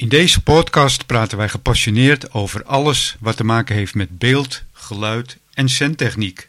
[0.00, 5.36] In deze podcast praten wij gepassioneerd over alles wat te maken heeft met beeld, geluid
[5.54, 6.48] en zendtechniek.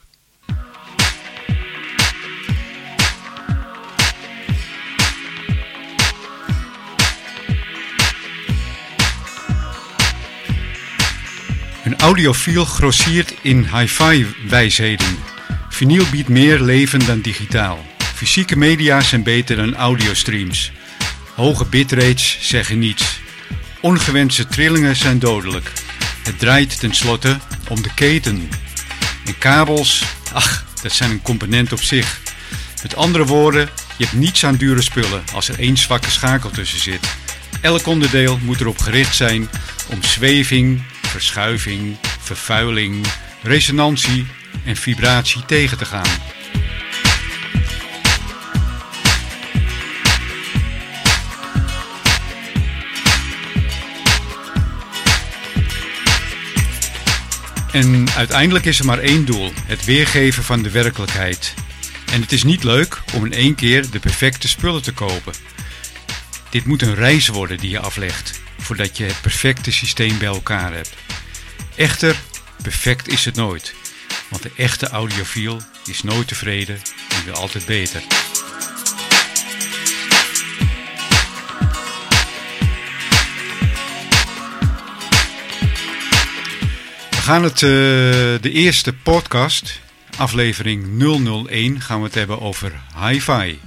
[11.83, 15.17] Een audiofiel grossiert in hi-fi wijsheden.
[15.69, 17.85] Vinyl biedt meer leven dan digitaal.
[17.97, 20.71] Fysieke media zijn beter dan audiostreams.
[21.35, 23.19] Hoge bitrates zeggen niets.
[23.81, 25.71] Ongewenste trillingen zijn dodelijk.
[26.23, 27.39] Het draait tenslotte
[27.69, 28.49] om de keten.
[29.25, 30.03] En kabels,
[30.33, 32.19] ach, dat zijn een component op zich.
[32.81, 36.79] Met andere woorden, je hebt niets aan dure spullen als er één zwakke schakel tussen
[36.79, 37.07] zit.
[37.61, 39.49] Elk onderdeel moet erop gericht zijn
[39.87, 43.05] om zweving, verschuiving, vervuiling,
[43.41, 44.25] resonantie
[44.65, 46.09] en vibratie tegen te gaan.
[57.71, 61.53] En uiteindelijk is er maar één doel: het weergeven van de werkelijkheid.
[62.11, 65.33] En het is niet leuk om in één keer de perfecte spullen te kopen.
[66.49, 70.73] Dit moet een reis worden die je aflegt voordat je het perfecte systeem bij elkaar
[70.73, 70.93] hebt.
[71.75, 72.15] Echter,
[72.63, 73.73] perfect is het nooit,
[74.29, 76.75] want de echte audiofiel is nooit tevreden
[77.09, 78.01] en wil altijd beter.
[87.31, 87.69] Gaan het, eh,
[88.41, 89.79] de eerste podcast,
[90.17, 90.87] aflevering
[91.49, 92.73] 001, gaan we het hebben over
[93.05, 93.59] hi-fi.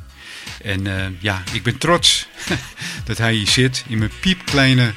[0.63, 2.27] En eh, ja, ik ben trots
[3.09, 4.93] dat hij hier zit in mijn piepkleine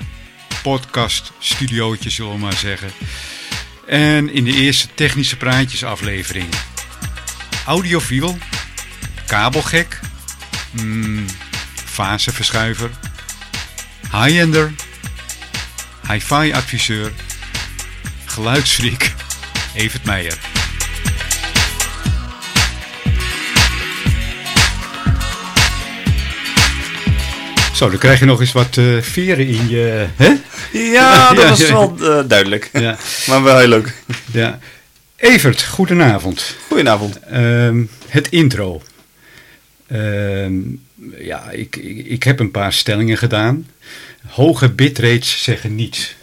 [0.62, 2.92] podcast studiootje, zullen we maar zeggen.
[3.86, 6.48] En in de eerste technische praatjes aflevering.
[7.66, 8.38] Audiofiel,
[9.26, 10.00] kabelgek,
[10.72, 11.26] mm,
[11.86, 12.90] faseverschuiver,
[14.12, 14.74] high-ender,
[16.08, 17.12] hi-fi adviseur,
[18.38, 19.14] geluidsfreak,
[19.74, 20.38] Evert Meijer.
[27.74, 30.08] Zo, dan krijg je nog eens wat uh, veren in je.
[30.16, 30.34] Hè?
[30.72, 31.68] Ja, dat ja, was ja.
[31.68, 32.70] wel uh, duidelijk.
[32.74, 32.98] Ja.
[33.28, 33.94] Maar wel heel leuk.
[34.32, 34.60] Ja.
[35.16, 36.56] Evert, goedenavond.
[36.68, 37.20] Goedenavond.
[37.32, 38.82] Uh, het intro.
[39.88, 40.54] Ehm,
[41.20, 43.68] ja, ik, ik, ik, heb een paar stellingen gedaan.
[44.28, 46.16] Hoge bitrates zeggen niets.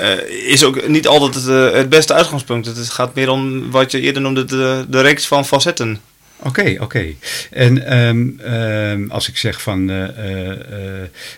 [0.00, 2.66] Uh, is ook niet altijd het, het, beste uitgangspunt.
[2.66, 6.00] Het gaat meer om wat je eerder noemde, de, de reeks van facetten.
[6.44, 6.82] Oké, okay, oké.
[6.82, 7.16] Okay.
[7.50, 10.08] En um, um, als ik zeg van uh, uh,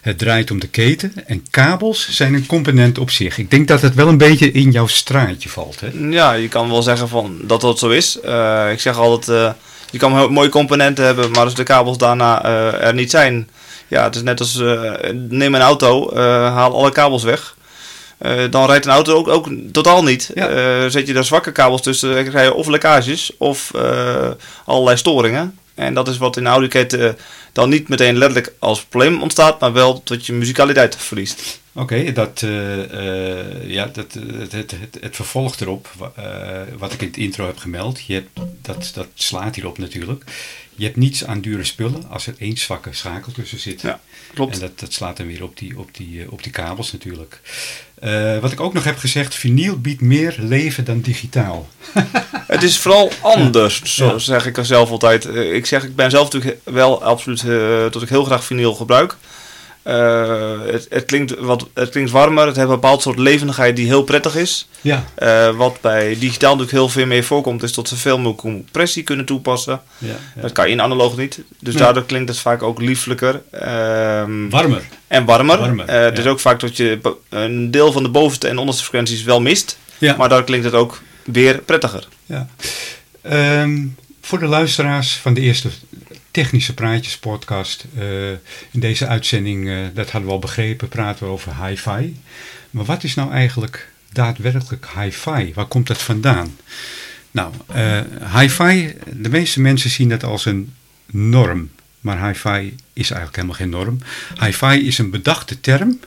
[0.00, 3.38] het draait om de keten en kabels zijn een component op zich.
[3.38, 5.80] Ik denk dat het wel een beetje in jouw straatje valt.
[5.80, 5.88] Hè?
[6.10, 8.18] Ja, je kan wel zeggen van dat dat zo is.
[8.24, 9.54] Uh, ik zeg altijd,
[9.90, 12.44] je kan mooie componenten hebben, maar als de kabels daarna
[12.80, 13.48] er niet zijn.
[13.88, 14.62] Ja, het is net als
[15.12, 17.54] neem een auto, haal alle kabels weg.
[18.22, 20.30] Uh, dan rijdt een auto ook, ook totaal niet.
[20.34, 20.50] Ja.
[20.50, 24.30] Uh, zet je daar zwakke kabels tussen, dan krijg je of lekkages of uh,
[24.64, 25.58] allerlei storingen.
[25.74, 27.16] En dat is wat in de audioketen
[27.52, 31.60] dan niet meteen letterlijk als probleem ontstaat, maar wel dat je muzikaliteit verliest.
[31.72, 32.44] Oké, okay, dat,
[33.66, 35.88] ja, dat, het, het, het, het vervolg erop,
[36.78, 38.28] wat ik in het intro heb gemeld, je hebt,
[38.62, 40.24] dat, dat slaat hierop natuurlijk.
[40.76, 43.80] Je hebt niets aan dure spullen als er één zwakke schakel tussen zit.
[43.80, 44.00] Ja,
[44.34, 44.54] klopt.
[44.54, 47.40] En dat, dat slaat dan weer op die, op die, op die kabels natuurlijk.
[48.04, 51.68] Uh, wat ik ook nog heb gezegd, vinyl biedt meer leven dan digitaal.
[52.46, 54.18] het is vooral anders, zo ja.
[54.18, 55.24] zeg ik er zelf altijd.
[55.34, 59.16] Ik zeg, ik ben zelf natuurlijk wel absoluut uh, dat ik heel graag vinyl gebruik.
[59.84, 63.86] Uh, het, het, klinkt wat, het klinkt warmer, het heeft een bepaald soort levendigheid die
[63.86, 64.68] heel prettig is.
[64.80, 65.04] Ja.
[65.18, 69.02] Uh, wat bij digitaal natuurlijk heel veel meer voorkomt, is dat ze veel meer compressie
[69.02, 69.80] kunnen toepassen.
[69.98, 70.42] Ja, ja.
[70.42, 71.42] Dat kan je in analoog niet.
[71.60, 73.42] Dus daardoor klinkt het vaak ook lieflijker.
[73.52, 73.60] Uh,
[74.50, 74.82] warmer.
[75.06, 75.58] En warmer.
[75.58, 78.82] warmer uh, het is ook vaak dat je een deel van de bovenste en onderste
[78.82, 79.78] frequenties wel mist.
[80.16, 82.08] Maar daar klinkt het ook weer prettiger.
[82.26, 82.48] Ja.
[83.62, 85.68] Um, voor de luisteraars van de eerste
[86.34, 87.84] technische praatjes podcast.
[87.98, 88.30] Uh,
[88.70, 92.16] in deze uitzending, uh, dat hadden we al begrepen, praten we over hi-fi.
[92.70, 95.52] Maar wat is nou eigenlijk daadwerkelijk hi-fi?
[95.54, 96.56] Waar komt dat vandaan?
[97.30, 98.00] Nou, uh,
[98.38, 100.74] hi-fi, de meeste mensen zien dat als een
[101.06, 101.70] norm.
[102.00, 103.98] Maar hi-fi is eigenlijk helemaal geen norm.
[104.40, 106.00] Hi-fi is een bedachte term.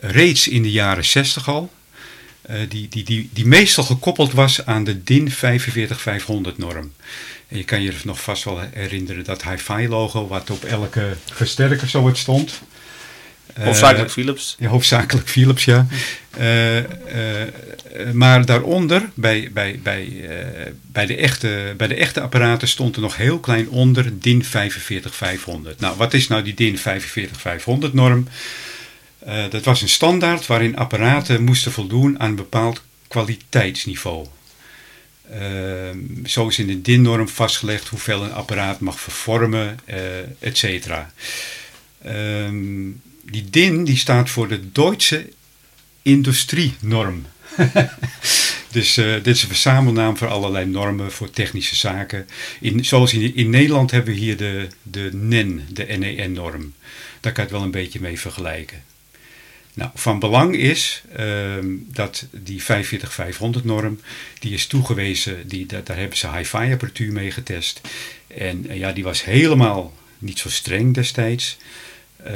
[0.00, 1.72] reeds in de jaren 60 al.
[2.68, 6.92] die, die, die, die meestal gekoppeld was aan de DIN 45500 norm.
[7.50, 11.88] En je kan je nog vast wel herinneren dat hi-fi logo, wat op elke versterker
[11.88, 12.60] zo het stond.
[13.60, 14.56] Hoofdzakelijk Philips.
[14.58, 15.86] Ja, hoofdzakelijk Philips, ja.
[18.12, 20.30] maar daaronder, bij, bij, bij,
[20.82, 25.80] bij, de echte, bij de echte apparaten, stond er nog heel klein onder DIN 45500.
[25.80, 28.28] Nou, wat is nou die DIN 45500 norm?
[29.50, 34.26] dat was een standaard waarin apparaten moesten voldoen aan een bepaald kwaliteitsniveau.
[35.32, 35.90] Uh,
[36.24, 39.96] zo is in de DIN-norm vastgelegd hoeveel een apparaat mag vervormen, uh,
[40.38, 41.12] et cetera.
[42.02, 42.90] Ehm,
[43.22, 45.28] die DIN die staat voor de Duitse
[46.02, 47.26] Industrienorm.
[48.72, 52.28] dus uh, dit is een verzamelnaam voor allerlei normen voor technische zaken.
[52.60, 56.72] In, zoals in, in Nederland hebben we hier de, de NEN, de NEN-norm.
[57.20, 58.82] Daar kan je het wel een beetje mee vergelijken.
[59.74, 64.00] Nou, van belang is ehm, dat die 45500-norm,
[64.38, 67.80] die is toegewezen, die, daar hebben ze hi-fi apparatuur mee getest.
[68.26, 71.56] En uh, ja, die was helemaal niet zo streng destijds.
[72.26, 72.32] Uh,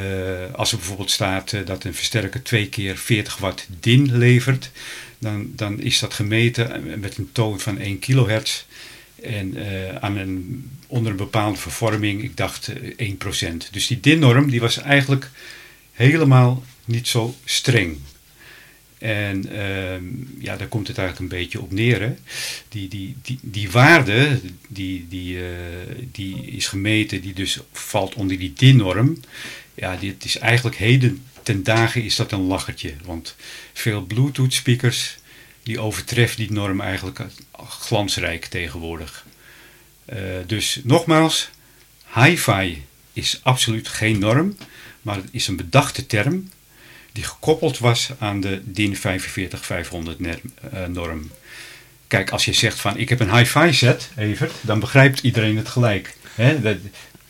[0.53, 4.71] als er bijvoorbeeld staat uh, dat een versterker twee keer 40 watt DIN levert,
[5.19, 8.65] dan, dan is dat gemeten met een toon van 1 kilohertz.
[9.23, 9.57] En
[10.01, 12.75] aan een, onder een bepaalde vervorming, ik dacht 1%.
[13.71, 15.31] Dus die DIN-norm die was eigenlijk
[15.93, 17.99] helemaal niet zo streng.
[18.99, 22.01] En uh, ja, daar komt het eigenlijk een beetje op neer.
[22.01, 22.15] Hè.
[22.69, 25.45] Die, die, die, die waarde die, die, uh,
[26.13, 29.21] die is gemeten, die dus valt onder die DIN-norm.
[29.75, 32.95] Ja, dit is eigenlijk heden ten dagen is dat een lachertje.
[33.05, 33.35] Want
[33.73, 35.17] veel Bluetooth speakers
[35.63, 37.21] die overtreffen die norm eigenlijk
[37.69, 39.27] glansrijk tegenwoordig.
[40.13, 41.51] Uh, dus nogmaals,
[42.15, 44.57] hi-fi is absoluut geen norm,
[45.03, 46.51] maar het is een bedachte term
[47.15, 51.31] die gekoppeld was aan de DIN 45500 eh, norm.
[52.07, 55.69] Kijk, als je zegt van ik heb een hi-fi set, Evert, dan begrijpt iedereen het
[55.69, 56.17] gelijk.
[56.35, 56.61] Hè?
[56.61, 56.77] Dat,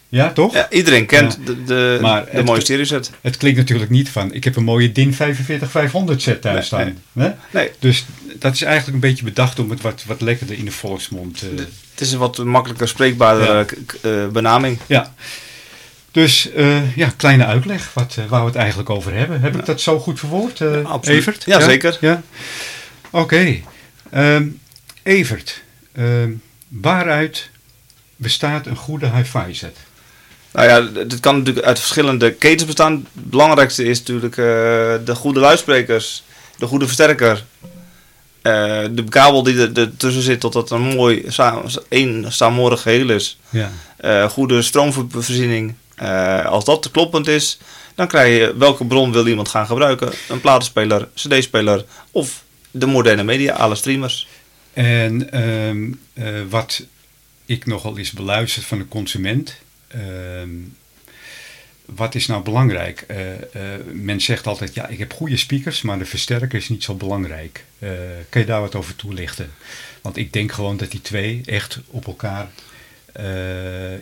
[0.09, 0.53] ja, toch?
[0.55, 3.11] Ja, iedereen kent de, de, maar de mooie stereo set.
[3.21, 6.99] Het klinkt natuurlijk niet van ik heb een mooie DIN 45500 set thuis staan.
[7.13, 7.71] Nee, nee.
[7.79, 8.05] Dus
[8.39, 11.43] dat is eigenlijk een beetje bedacht om het wat, wat lekkerder in de volksmond...
[11.43, 11.59] Uh,
[11.91, 13.67] het is een wat makkelijker spreekbare
[14.03, 14.27] ja.
[14.27, 14.79] benaming.
[14.87, 15.15] Ja.
[16.15, 19.41] Dus uh, ja, kleine uitleg wat, uh, waar we het eigenlijk over hebben.
[19.41, 21.43] Heb ik dat zo goed verwoord, uh, Evert?
[21.45, 21.99] Ja, zeker.
[22.01, 22.23] Ja?
[23.11, 23.23] Oké.
[23.23, 23.65] Okay.
[24.37, 24.61] Um,
[25.03, 25.63] Evert,
[25.99, 27.51] um, waaruit
[28.17, 29.77] bestaat een goede hi-fi set?
[30.53, 32.93] Nou ja, dit kan natuurlijk uit verschillende ketens bestaan.
[32.93, 34.35] Het belangrijkste is natuurlijk
[35.07, 36.25] de goede luidsprekers,
[36.59, 37.45] de goede versterker,
[38.43, 41.25] de kabel die er, tussen zit tot het een mooi
[41.89, 43.39] één saamhorig geheel is.
[43.51, 44.29] Ja.
[44.29, 47.59] goede stroomvoorziening, uh, als dat kloppend is,
[47.95, 50.13] dan krijg je welke bron wil iemand gaan gebruiken.
[50.29, 54.29] Een platenspeler, cd-speler of de moderne media, alle streamers.
[54.73, 56.83] En um, uh, wat
[57.47, 59.57] ik nogal eens beluister van de consument.
[59.95, 60.03] Uh,
[61.85, 63.07] wat is nou belangrijk?
[63.11, 63.17] Uh,
[63.93, 67.65] men zegt altijd, ja, ik heb goede speakers, maar de versterker is niet zo belangrijk.
[68.29, 69.53] kun je daar wat over toelichten?
[70.03, 72.49] Want ik denk gewoon dat die twee echt op elkaar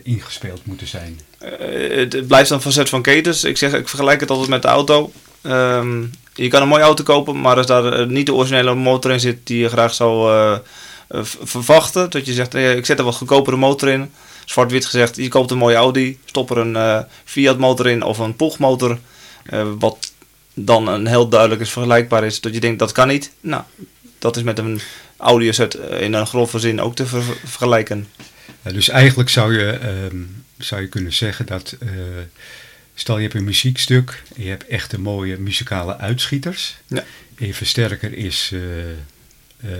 [0.03, 1.19] ingespeeld moeten zijn.
[1.37, 3.43] Eh, het, blijft dan facet van ketens.
[3.43, 5.11] Ik, zeg, ik vergelijk het altijd met de auto.
[5.41, 6.01] Ehm,
[6.33, 9.19] je kan een mooie auto kopen, maar als daar eh, niet de originele motor in
[9.19, 10.59] zit die je graag zou
[11.43, 14.11] verwachten, dat je zegt, ik zet er wat goedkopere motor in.
[14.45, 18.35] Zwart-wit gezegd, je koopt een mooie Audi, stop er een Fiat motor in of een
[18.35, 18.99] Poch motor,
[19.79, 20.11] wat
[20.53, 23.31] dan een heel duidelijk is vergelijkbaar is, dat je denkt dat kan niet.
[23.41, 23.63] Nou,
[24.19, 24.81] dat is met een
[25.17, 27.05] audio set in een grove zin ook te
[27.45, 28.07] vergelijken.
[28.63, 30.21] Dus eigenlijk zou je ehm,
[30.57, 31.89] zou je kunnen zeggen dat, uh,
[32.95, 36.75] stel je hebt een muziekstuk, je hebt echte mooie muzikale uitschieters.
[36.87, 37.03] Ja.
[37.35, 38.61] En je versterker is, uh,
[39.65, 39.71] uh,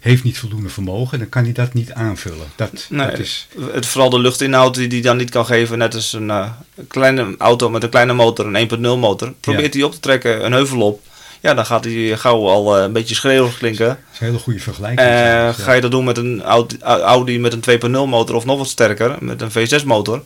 [0.00, 2.46] heeft niet voldoende vermogen, dan kan hij dat niet aanvullen.
[2.56, 3.48] Dat, nee, dat is...
[3.72, 6.52] het, vooral de luchtinhoud die hij dan niet kan geven, net als een
[6.88, 9.34] kleine auto met een kleine motor, een 1.0 motor.
[9.40, 11.08] Probeert hij op te trekken, een heuvel op.
[11.40, 13.86] Ja, dan gaat hij gauw al een beetje schreeuwig klinken.
[13.86, 15.08] Dat is een hele goede vergelijking.
[15.56, 16.42] Ga je dat doen met een
[16.82, 20.22] Audi met een 2.0 motor of nog wat sterker, met een V6 motor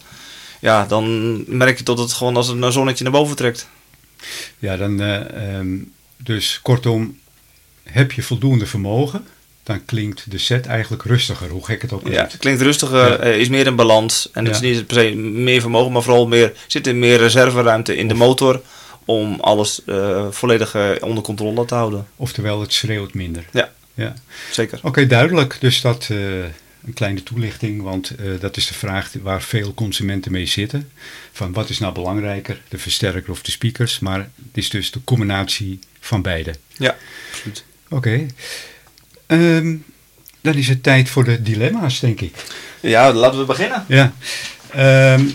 [0.64, 3.68] ja, dan merk je dat het gewoon als een zonnetje naar boven trekt.
[4.58, 7.18] Ja, dan, uh, um, dus kortom,
[7.82, 9.26] heb je voldoende vermogen,
[9.62, 12.18] dan klinkt de set eigenlijk rustiger, hoe gek het ook klinkt.
[12.18, 14.28] Ja, het klinkt rustiger, is meer in balans.
[14.32, 17.96] En het is niet per se meer vermogen, maar vooral meer, zit er meer reserveruimte
[17.96, 18.60] in de motor
[19.04, 22.06] om alles uh, volledig onder controle te houden.
[22.16, 23.44] Oftewel, het schreeuwt minder.
[23.52, 24.14] Ja, ja.
[24.50, 24.78] zeker.
[24.82, 25.56] Oké, duidelijk.
[25.60, 26.08] Dus dat
[26.84, 30.90] een kleine toelichting, want uh, dat is de vraag waar veel consumenten mee zitten.
[31.32, 33.98] Van wat is nou belangrijker, de versterker of de speakers?
[33.98, 36.54] Maar het is dus de combinatie van beide.
[36.76, 36.96] Ja,
[37.30, 37.64] absoluut.
[37.88, 37.96] Oké.
[37.96, 38.28] Okay.
[39.56, 39.84] Um,
[40.40, 42.34] dan is het tijd voor de dilemma's, denk ik.
[42.80, 43.84] Ja, laten we beginnen.
[43.88, 44.14] Ja.
[45.14, 45.32] Um,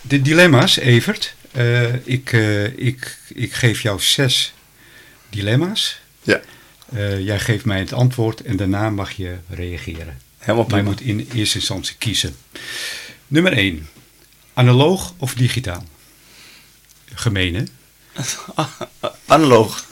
[0.00, 1.34] de dilemma's, Evert.
[1.58, 4.52] Eh, ik, eh, ik, ik geef jou zes
[5.28, 6.00] dilemma's.
[6.22, 6.40] Ja.
[6.92, 10.20] Eh, jij geeft mij het antwoord en daarna mag je reageren.
[10.38, 10.88] Helemaal Maar je prima.
[10.88, 12.36] moet in eerste instantie kiezen.
[13.26, 13.88] Nummer 1.
[14.54, 15.84] Analoog of digitaal?
[17.14, 17.62] Gemeen, hè?
[19.26, 19.84] Analoog.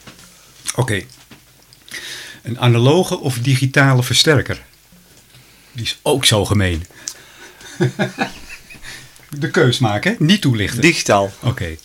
[0.74, 1.02] Oké.
[2.42, 4.64] Een analoge of digitale versterker?
[5.72, 6.86] Die is ook zo gemeen.
[9.30, 10.80] De keus maken, niet toelichten.
[10.80, 11.32] Digitaal.
[11.40, 11.76] Oké.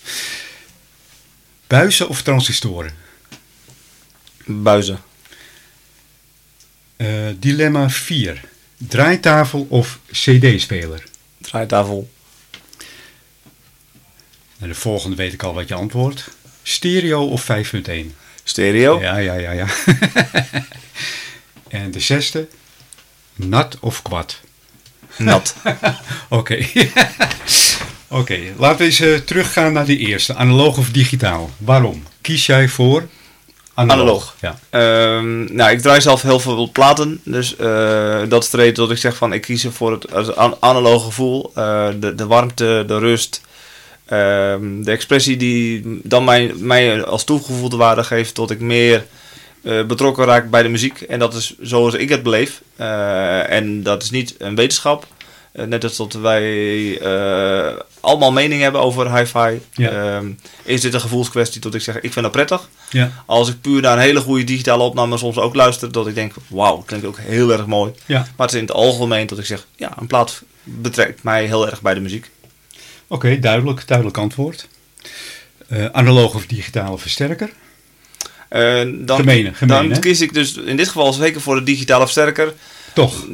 [1.67, 2.91] Buizen of transistoren?
[4.45, 5.00] Buizen.
[6.95, 8.41] Eh, dilemma 4.
[8.77, 11.03] Draaitafel of cd-speler?
[11.38, 12.10] Draaitafel.
[14.60, 16.29] En de volgende weet ik al wat je antwoordt.
[16.63, 18.15] Stereo of 5.1?
[18.43, 19.01] Stereo.
[19.01, 19.67] Ja, ja, ja, ja.
[21.67, 22.48] en de zesde.
[23.36, 24.39] Nat of kwad?
[25.24, 25.56] Nat.
[26.30, 26.58] Oké.
[28.08, 30.36] Oké, laten we eens eh, teruggaan naar de eerste.
[30.36, 31.50] Analoog of digitaal?
[31.58, 32.04] Waarom?
[32.22, 33.08] Kies jij voor
[33.74, 34.01] analoog?
[34.01, 34.36] Analoog.
[34.42, 34.60] Ja.
[34.70, 37.22] Ehm, nou, ik draai zelf heel veel platen.
[37.24, 40.36] Dus eh, dat is de reden dat ik zeg van ik kies voor het als
[40.36, 41.51] an- analoge gevoel.
[41.56, 43.42] Eh, de, de warmte, de rust.
[44.06, 49.06] ehm, de expressie die dan mij, mij als toegevoegde waarde geeft tot ik meer
[49.62, 51.01] eh, betrokken raak bij de muziek.
[51.01, 52.62] En dat is zoals ik het beleef.
[52.75, 55.08] Eh, en dat is niet een wetenschap.
[55.51, 57.01] Eh, net als dat wij
[58.00, 59.62] allemaal mening hebben over hi-fi.
[59.74, 59.89] Ja.
[59.89, 60.32] Ehm,
[60.63, 62.70] is dit een gevoelskwestie dat ik zeg ik vind dat prettig.
[62.89, 63.12] Ja.
[63.25, 66.34] Als ik puur naar een hele goede digitale opname soms ook luister, dat ik denk,
[66.48, 67.91] wauw, klinkt ook heel erg mooi.
[68.06, 68.20] ja.
[68.20, 71.70] Maar het is in het algemeen dat ik zeg, ja, een plaat betrekt mij heel
[71.70, 72.30] erg bij de muziek.
[73.08, 74.68] Oké, duidelijk, duidelijk antwoord.
[75.91, 77.50] Analoog of digitale versterker?
[78.51, 82.03] Eh, dan, Gemene, gemene, dan kies ik dus in dit geval zeker voor de digitale
[82.03, 82.53] versterker.
[82.93, 83.25] Toch?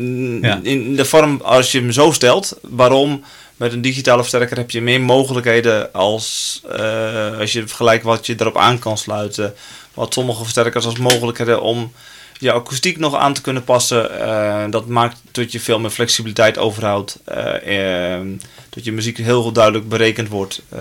[0.42, 0.60] Ja.
[0.64, 2.60] In de vorm als je hem zo stelt.
[2.62, 3.24] Waarom?
[3.56, 8.36] Met een digitale versterker heb je meer mogelijkheden als, eh, als je vergelijkt wat je
[8.38, 9.54] erop aan kan sluiten.
[9.94, 11.92] Wat sommige versterkers als mogelijkheden om
[12.40, 14.20] je akoestiek nog aan te kunnen passen.
[14.22, 17.20] Eh, dat maakt dat je veel meer flexibiliteit overhoudt.
[17.26, 18.28] eh, eh,
[18.70, 20.62] dat je muziek heel goed duidelijk berekend wordt.
[20.70, 20.80] Eh,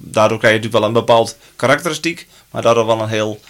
[0.00, 2.26] daardoor krijg je natuurlijk wel een bepaald karakteristiek.
[2.50, 3.40] Maar daardoor wel een heel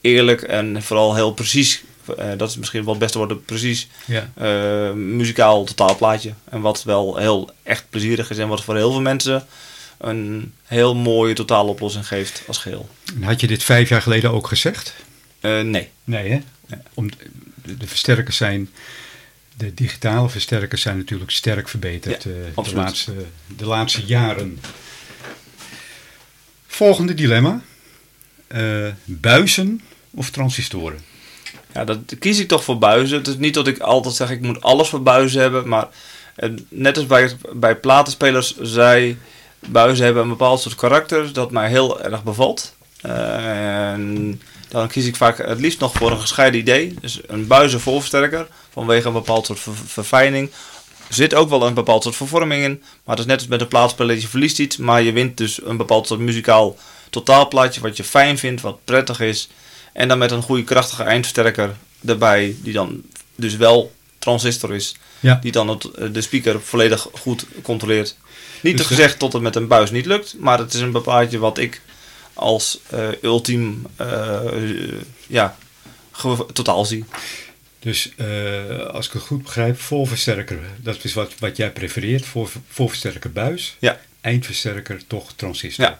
[0.00, 1.82] eerlijk en vooral heel precies.
[2.18, 4.30] eh, dat is misschien wel het beste woord, een precies Ja.
[4.34, 6.32] eh, muzikaal totaalplaatje.
[6.50, 9.46] En wat wel heel echt plezierig is en wat voor heel veel mensen
[9.98, 12.88] een heel mooie totaaloplossing geeft als geheel.
[13.14, 14.94] En Had je dit vijf jaar geleden ook gezegd?
[15.40, 15.88] Nee.
[16.04, 16.40] Nee, hè?
[16.94, 17.10] Om,
[17.54, 18.70] de, de versterkers zijn,
[19.56, 23.12] de digitale versterkers zijn natuurlijk sterk verbeterd Ja, eh, de, laatste,
[23.56, 24.60] de laatste jaren.
[26.66, 27.62] Volgende dilemma.
[28.46, 29.80] Eh, buizen
[30.10, 30.98] of transistoren?
[31.72, 33.18] Ja, dat kies ik toch voor buizen.
[33.18, 35.88] Het is niet dat ik altijd zeg ik moet alles voor buizen hebben, maar
[36.34, 39.16] eh, net als bij, bij platenspelers, zij
[39.66, 42.74] buizen hebben een bepaald soort karakter dat mij heel erg bevalt.
[43.00, 44.40] En
[44.78, 46.94] dan kies ik vaak het liefst nog voor een gescheiden idee.
[47.00, 50.50] Dus een buizen voorversterker vanwege een bepaald soort ver- verfijning.
[51.08, 53.60] Er zit ook wel een bepaald soort vervorming in, maar het is net als met
[53.60, 56.76] een plaatspeler, je verliest iets, maar je wint dus een bepaald soort muzikaal
[57.10, 59.48] totaalplaatje wat je fijn vindt, wat prettig is.
[59.92, 61.74] En dan met een goede krachtige eindversterker
[62.06, 63.02] erbij, die dan
[63.34, 64.96] dus wel transistor is.
[65.20, 65.38] Ja.
[65.42, 68.16] Die dan het, eh, de speaker volledig goed controleert.
[68.60, 70.92] Niet Dus te gezegd tot het met een buis niet lukt, maar het is een
[70.92, 71.80] bepaaldje wat ik
[72.34, 74.40] als eh, ultiem eh,
[75.26, 75.56] ja,
[76.52, 77.04] totaal zie.
[77.78, 82.50] Dus eh, als ik het goed begrijp, voorversterker, dat is wat, wat jij prefereert, voor,
[82.68, 84.00] voorversterker buis, Ja.
[84.20, 85.84] eindversterker toch transistor.
[85.84, 85.98] Ja.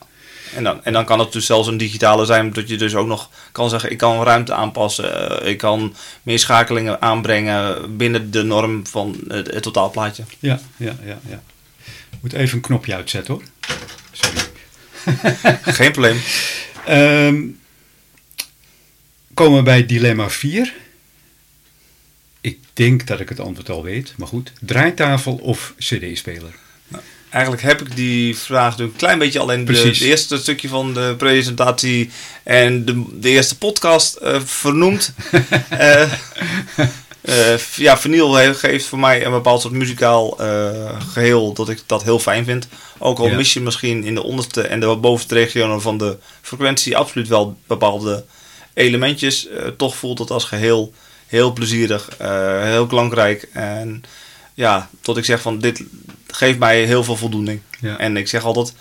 [0.54, 3.06] En dan, en dan kan het dus zelfs een digitale zijn, dat je dus ook
[3.06, 8.86] nog kan zeggen: ik kan ruimte aanpassen, ik kan meer schakelingen aanbrengen binnen de norm
[8.86, 10.24] van het, het totaalplaatje.
[10.38, 11.42] Ja, ja, ja, ja.
[12.10, 13.42] Ik moet even een knopje uitzetten hoor.
[15.78, 16.20] Geen probleem.
[16.86, 17.42] Ehm,
[19.34, 20.74] komen we bij dilemma 4.
[22.40, 24.52] Ik denk dat ik het antwoord al weet, maar goed.
[24.60, 26.54] Draaitafel of cd-speler?
[27.34, 31.14] Eigenlijk heb ik die vraag een klein beetje al in de eerste stukje van de
[31.18, 32.10] presentatie
[32.42, 35.12] en de, de eerste podcast eh, vernoemd.
[35.68, 36.12] Eh,
[37.24, 42.02] eh, ja, vinyl geeft voor mij een bepaald soort muzikaal eh, geheel dat ik dat
[42.02, 42.68] heel fijn vind.
[42.98, 43.36] Ook al Ja.
[43.36, 47.56] mis je misschien in de onderste en de bovenste regionen van de frequentie absoluut wel
[47.66, 48.24] bepaalde
[48.74, 49.48] elementjes.
[49.48, 50.92] eh, toch voelt het als geheel
[51.26, 52.08] heel plezierig,
[52.62, 53.48] heel klankrijk.
[53.52, 54.04] En
[54.54, 55.82] ja, tot ik zeg van dit
[56.26, 57.60] geeft mij heel veel voldoening.
[57.80, 57.98] Ja.
[57.98, 58.74] En ik zeg altijd,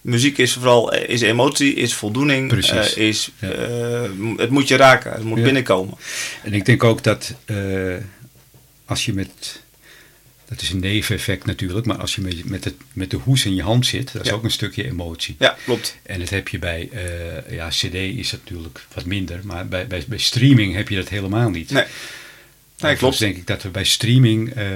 [0.00, 2.94] muziek is vooral eh, is emotie, is voldoening, Precies.
[2.94, 3.50] eh, is, Ja.
[3.50, 5.44] eh, het moet je raken, het moet Ja.
[5.44, 5.94] binnenkomen.
[6.42, 7.34] En ik denk ook dat
[8.84, 9.60] als je met
[10.48, 13.54] Dat is een neveneffect natuurlijk, maar als je met, met, het, met de hoes in
[13.54, 14.34] je hand zit, dat is Ja.
[14.34, 15.36] ook een stukje emotie.
[15.38, 15.96] Ja, klopt.
[16.02, 16.90] En dat heb je bij,
[17.50, 21.08] ja, CD is het natuurlijk wat minder, maar bij, bij, bij streaming heb je dat
[21.08, 21.70] helemaal niet.
[21.70, 21.84] Nee.
[22.78, 23.18] Nee, klopt.
[23.18, 24.66] denk ik dat we bij streaming eh,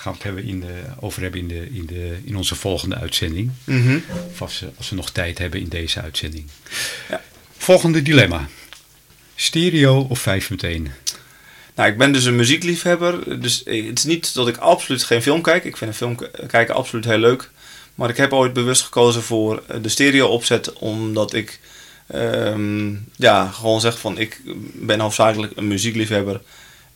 [0.00, 3.50] gaan het hebben in de, over hebben in, de, in, de, in onze volgende uitzending.
[3.64, 3.98] Mhm.
[4.30, 6.44] Of als, we- als we nog tijd hebben in deze uitzending.
[7.08, 7.22] Ja.
[7.56, 8.48] Volgende dilemma.
[9.34, 10.82] Stereo of 5.1?
[11.74, 13.40] Nou, ik ben dus een muziekliefhebber.
[13.40, 15.64] Dus het is niet dat ik absoluut geen film kijk.
[15.64, 16.16] Ik vind een film
[16.46, 17.50] kijken absoluut heel leuk.
[17.94, 20.72] Maar ik heb ooit bewust gekozen voor eh, de stereo opzet.
[20.72, 21.60] Omdat ik
[22.06, 24.40] ehm, ja, gewoon zeg van ik
[24.74, 26.40] ben hoofdzakelijk een muziekliefhebber.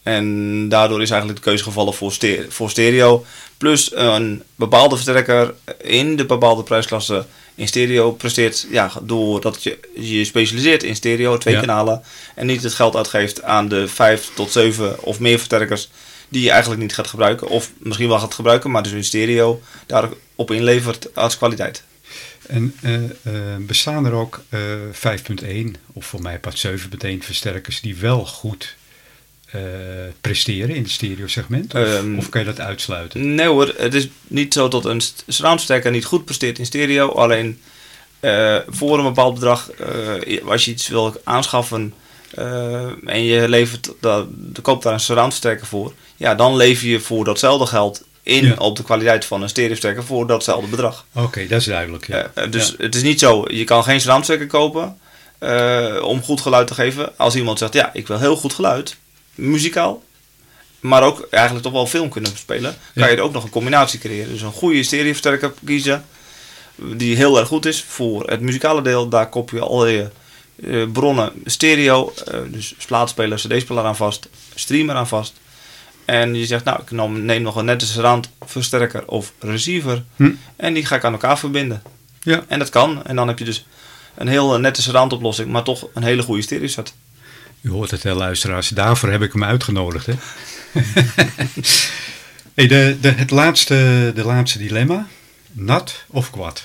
[0.05, 3.25] En daardoor is eigenlijk de keuze gevallen voor, ste- voor stereo.
[3.59, 8.67] Plus een bepaalde versterker in de bepaalde prijsklasse in stereo presteert.
[8.71, 11.61] Ja, doordat je je specialiseert in stereo, twee Ja.
[11.61, 12.03] kanalen.
[12.35, 15.89] En niet het geld uitgeeft aan de vijf tot zeven of meer versterkers
[16.29, 17.49] die je eigenlijk niet gaat gebruiken.
[17.49, 21.83] Of misschien wel gaat gebruiken, maar dus in stereo daarop inlevert als kwaliteit.
[22.47, 23.11] En eh, eh,
[23.61, 24.61] bestaan er ook eh
[24.93, 28.75] 5.1 of voor mij part 7.1 versterkers die wel goed
[29.55, 29.61] eh,
[30.21, 31.75] presteren in het stereo segment?
[31.75, 33.35] Of, Ehm, of kan je dat uitsluiten?
[33.35, 37.09] Nee hoor, het is niet zo dat een st- surroundsterker niet goed presteert in stereo.
[37.09, 37.61] Alleen
[38.21, 41.95] eh, voor een bepaald bedrag, eh, als je iets wil aanschaffen
[43.05, 45.93] en je levert, da- de koopt daar een surroundsterker voor.
[46.17, 48.55] Ja, dan lever je voor datzelfde geld in Ja.
[48.59, 51.05] op de kwaliteit van een stereosterker voor datzelfde bedrag.
[51.13, 52.07] Oké, dat is duidelijk.
[52.07, 52.31] Ja.
[52.51, 52.85] Dus Ja.
[52.85, 54.99] het is niet zo, je kan geen surroundsterker kopen
[56.03, 57.19] om goed geluid te geven.
[57.19, 58.97] Als iemand zegt, ja, ik wil heel goed geluid,
[59.35, 60.03] muzikaal,
[60.81, 63.99] maar ook eigenlijk toch wel film kunnen spelen, kan je er ook nog een combinatie
[63.99, 64.33] creëren.
[64.33, 66.05] Dus een goede stereoversterker kiezen,
[66.77, 69.09] die heel erg goed is voor het muzikale deel.
[69.09, 70.11] Daar kop je al je
[70.63, 75.35] eh, bronnen stereo, eh, dus plaatspeler, cd-speler aan vast, streamer aan vast.
[76.05, 80.05] En je zegt, nou, ik neem nog een nette surround versterker of receiver.
[80.17, 80.33] Hm.
[80.57, 81.83] En die ga ik aan elkaar verbinden.
[82.23, 82.45] Ja.
[82.49, 83.05] En dat kan.
[83.05, 83.67] En dan heb je dus
[84.15, 86.95] een heel nette surround oplossing, maar toch een hele goede stereo set.
[87.65, 88.69] U hoort het, hè, luisteraars.
[88.69, 90.07] Daarvoor heb ik hem uitgenodigd.
[90.07, 90.15] Hè?
[92.55, 95.07] hey, de, de, het laatste, de laatste dilemma.
[95.53, 96.65] Nat of kwad?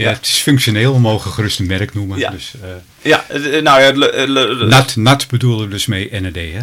[0.00, 0.92] Ja, het is functioneel.
[0.92, 2.18] We mogen gerust een merk noemen.
[2.18, 2.30] Ja.
[2.30, 2.68] Dus, eh,
[3.02, 6.34] Ja, eh, nou ja, eh, nat, nat bedoelen we dus mee NRD.
[6.34, 6.60] Hè?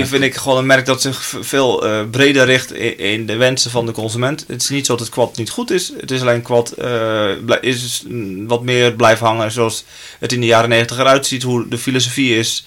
[0.00, 0.06] Ja.
[0.06, 3.86] vind ik gewoon een merk dat zich veel breder richt in, in de wensen van
[3.86, 4.44] de consument.
[4.48, 5.92] Het is niet zo dat Quad niet goed is.
[6.00, 6.42] Het is alleen
[7.44, 9.84] blij- is mm, wat meer blijven hangen zoals
[10.18, 12.64] het in de jaren 90 eruit ziet, hoe de filosofie is.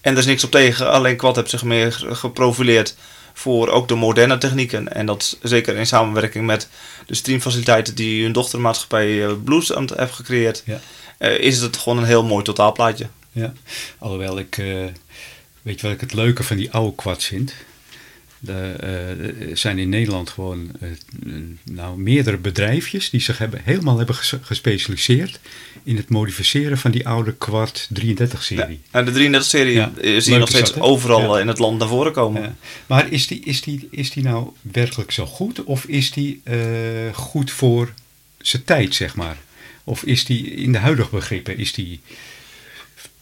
[0.00, 0.90] En er is niks op tegen.
[0.90, 2.94] Alleen Quad heeft zich meer ge- geprofileerd
[3.38, 4.92] voor ook de moderne technieken.
[4.92, 6.68] En dat zeker in samenwerking met
[7.06, 10.62] de streamfaciliteiten die hun dochtermaatschappij eh, Blues heeft gecreëerd.
[10.66, 10.80] Ja.
[11.18, 13.06] eh, is het gewoon een heel mooi totaalplaatje.
[13.32, 13.52] Ja.
[13.98, 14.66] Alhoewel ik, eh,
[15.62, 17.54] weet je wat ik het leuke van die oude quads vind?
[18.46, 20.88] De, eh, er zijn in Nederland gewoon eh,
[21.64, 25.40] nou, meerdere bedrijfjes die zich hebben, helemaal hebben ges- gespecialiseerd
[25.84, 28.80] in het modificeren van die oude quad 33-serie.
[28.90, 31.34] En de 33-serie Ja, zie je leuk nog is steeds dat, overal Ja.
[31.34, 32.42] eh, in het land naar voren komen.
[32.42, 32.56] Ja.
[32.86, 35.64] Maar is die, is, die, is die nou werkelijk zo goed?
[35.64, 36.42] Of is die
[37.12, 37.92] goed voor
[38.38, 39.36] zijn tijd, zeg maar?
[39.84, 42.00] Of is die in de huidige begrippen is die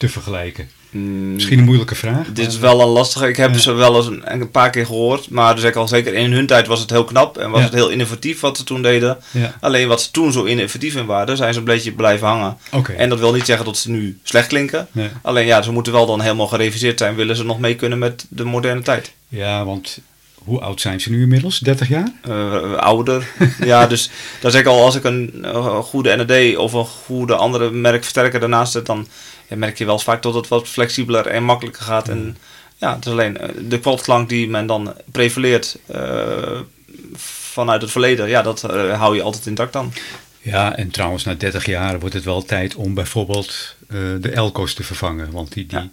[0.07, 0.69] te vergelijken?
[0.91, 2.27] Mm, Misschien een moeilijke vraag.
[2.33, 3.29] Dit is wel een lastige.
[3.29, 3.59] Ik heb Ja.
[3.59, 5.31] ze wel eens een, een paar keer gehoord.
[5.31, 7.39] Maar dus ik al zeker in hun tijd was het heel knap.
[7.39, 7.65] En was Ja.
[7.67, 9.19] het heel innovatief wat ze toen deden.
[9.31, 12.57] Ja, Alleen wat ze toen zo innovatief in waren, zijn ze een beetje blijven hangen.
[12.97, 14.89] En dat wil niet zeggen dat ze nu slecht klinken.
[14.93, 15.09] Nee.
[15.23, 17.15] Alleen ja, ze moeten wel dan helemaal gereviseerd zijn.
[17.15, 19.13] Willen ze nog mee kunnen met de moderne tijd.
[19.29, 19.99] Ja, want
[20.35, 21.59] hoe oud zijn ze nu inmiddels?
[21.59, 22.13] 30 jaar?
[22.23, 23.27] Eh, ouder.
[23.65, 27.35] ja, dus dan zeg ik al, als ik een eh, goede ND of een goede
[27.35, 29.07] andere merkversterker daarnaast zet, dan
[29.49, 32.09] ja, merk je wel vaak dat het wat flexibeler en makkelijker gaat.
[32.09, 32.37] En
[32.77, 36.61] ja, het is alleen eh, de kwadklank die men dan prevaleert eh,
[37.53, 39.93] vanuit het verleden, ja, dat eh, hou je altijd intact dan.
[40.41, 43.75] Ja, en trouwens, na 30 jaar wordt het wel tijd om bijvoorbeeld
[44.21, 45.31] de Elco's te vervangen.
[45.31, 45.89] Want die, die, Ja.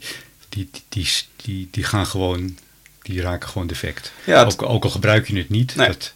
[0.50, 2.58] die, die, die, die, die gaan gewoon,
[3.02, 4.12] die raken gewoon defect.
[4.24, 5.88] Ja, het- ook, ook al gebruik je het niet, Nee.
[5.88, 6.14] dat,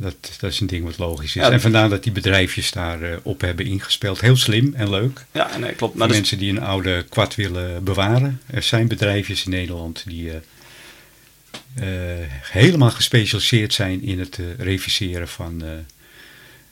[0.00, 1.42] dat, dat is een ding wat logisch is.
[1.42, 4.20] Ja, en vandaar dat die bedrijfjes daarop op hebben ingespeeld.
[4.20, 5.24] Heel slim en leuk.
[5.32, 5.94] ja nee, klopt.
[5.94, 8.40] Maar dus, mensen die een oude kwad willen bewaren.
[8.46, 10.36] Er zijn bedrijfjes in Nederland die eh,
[11.74, 15.68] eh, helemaal gespecialiseerd zijn in het eh, reviseren van eh,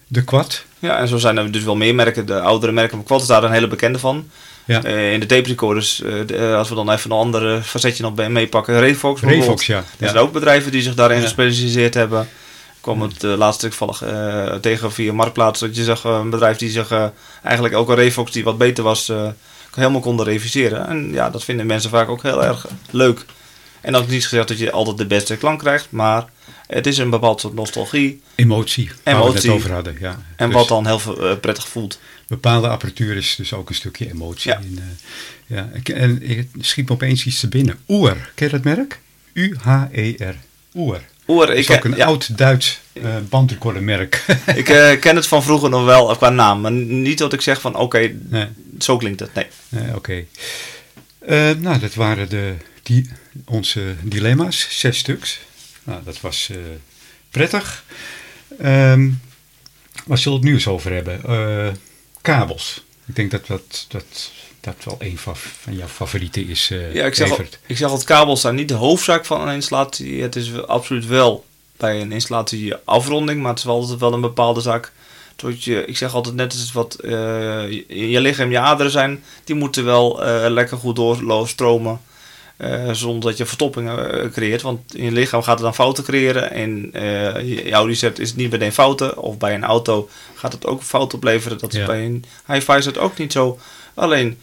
[0.07, 0.65] de kwad.
[0.79, 2.27] ja, en zo zijn er dus wel meer merken.
[2.27, 4.29] De oudere merken, maar Quad is daar een hele bekende van.
[4.65, 4.83] Ja.
[4.85, 8.03] Eh, in de tape recorders, eh, de- eh, als we dan even een andere facetje
[8.03, 9.61] nog meepakken, Revox bijvoorbeeld.
[9.61, 9.77] Revox, ja.
[9.77, 10.07] Er ja.
[10.07, 11.23] zijn ook bedrijven die zich daarin Ja.
[11.23, 12.29] gespecialiseerd hebben.
[12.87, 15.61] Ik kwam het uh, laatst toevallig eh, tegen via Marktplaats.
[15.61, 17.11] Dat je zag eh, een bedrijf die zich
[17.43, 19.13] eigenlijk ook een Revox die wat beter was,
[19.75, 20.87] helemaal konden reviseren.
[20.89, 23.25] En ja, dat vinden mensen vaak ook heel erg leuk.
[23.81, 26.25] En dat is niet gezegd dat je altijd de beste klank krijgt, maar
[26.67, 28.23] Het is een bepaald soort nostalgie.
[28.35, 29.49] Emotie, waar we het Emotie.
[29.49, 29.97] net over hadden.
[30.01, 30.23] Ja.
[30.37, 31.99] En Dus wat dan heel veel, prettig voelt.
[32.29, 34.51] Bepaalde apparatuur is dus ook een stukje emotie.
[34.51, 34.59] Ja.
[34.59, 34.81] in,
[35.47, 35.71] ja.
[35.73, 37.79] ik- En het schiet me opeens iets te binnen.
[37.89, 39.01] Oer, ken je dat merk?
[39.33, 40.35] U-H-E-R.
[40.75, 41.01] Oer.
[41.29, 44.25] Oer, ik, is ook een ja, oud-Duits eh bandrecordermerk.
[44.55, 46.61] ik eh, ken het van vroeger nog wel eh, qua naam.
[46.61, 48.47] Maar niet dat ik zeg van oké, nee.
[48.79, 49.35] zo klinkt het.
[49.35, 49.47] Nee.
[49.69, 50.25] Nee, Oké.
[51.19, 53.11] Eh, nou, dat waren de, die,
[53.45, 55.41] onze dilemma's, zes stuks.
[55.85, 56.57] Nou, dat was eh,
[57.31, 57.85] prettig.
[58.59, 59.09] Ehm
[60.07, 61.23] waar zullen we het nieuws over hebben?
[61.25, 61.73] Eh,
[62.21, 62.85] kabels.
[63.07, 64.33] Ik denk dat dat, dat,
[64.75, 67.89] dat wel een van, van jouw favorieten is, eh Ja, ik zeg, al, ik zeg
[67.91, 70.23] altijd, kabels zijn niet de hoofdzaak van een installatie.
[70.23, 71.45] Het is absoluut wel
[71.77, 74.93] bij een installatie afronding, maar het is wel altijd wel een bepaalde zaak.
[75.37, 77.11] Tot je, ik zeg altijd net als wat eh,
[77.71, 82.01] je, je lichaam, je aderen zijn, die moeten wel eh, lekker goed doorstromen.
[82.57, 84.63] eh, zonder dat je verstoppingen eh, creëert.
[84.63, 86.51] Want in je lichaam gaat het dan fouten creëren.
[86.51, 86.91] En
[87.47, 89.19] je, je audioset is niet meteen fouten.
[89.19, 91.59] Of bij een auto gaat het ook fouten opleveren.
[91.59, 91.87] Dat is Ja.
[91.87, 93.59] bij een hi-fi is het ook niet zo.
[93.95, 94.39] Alleen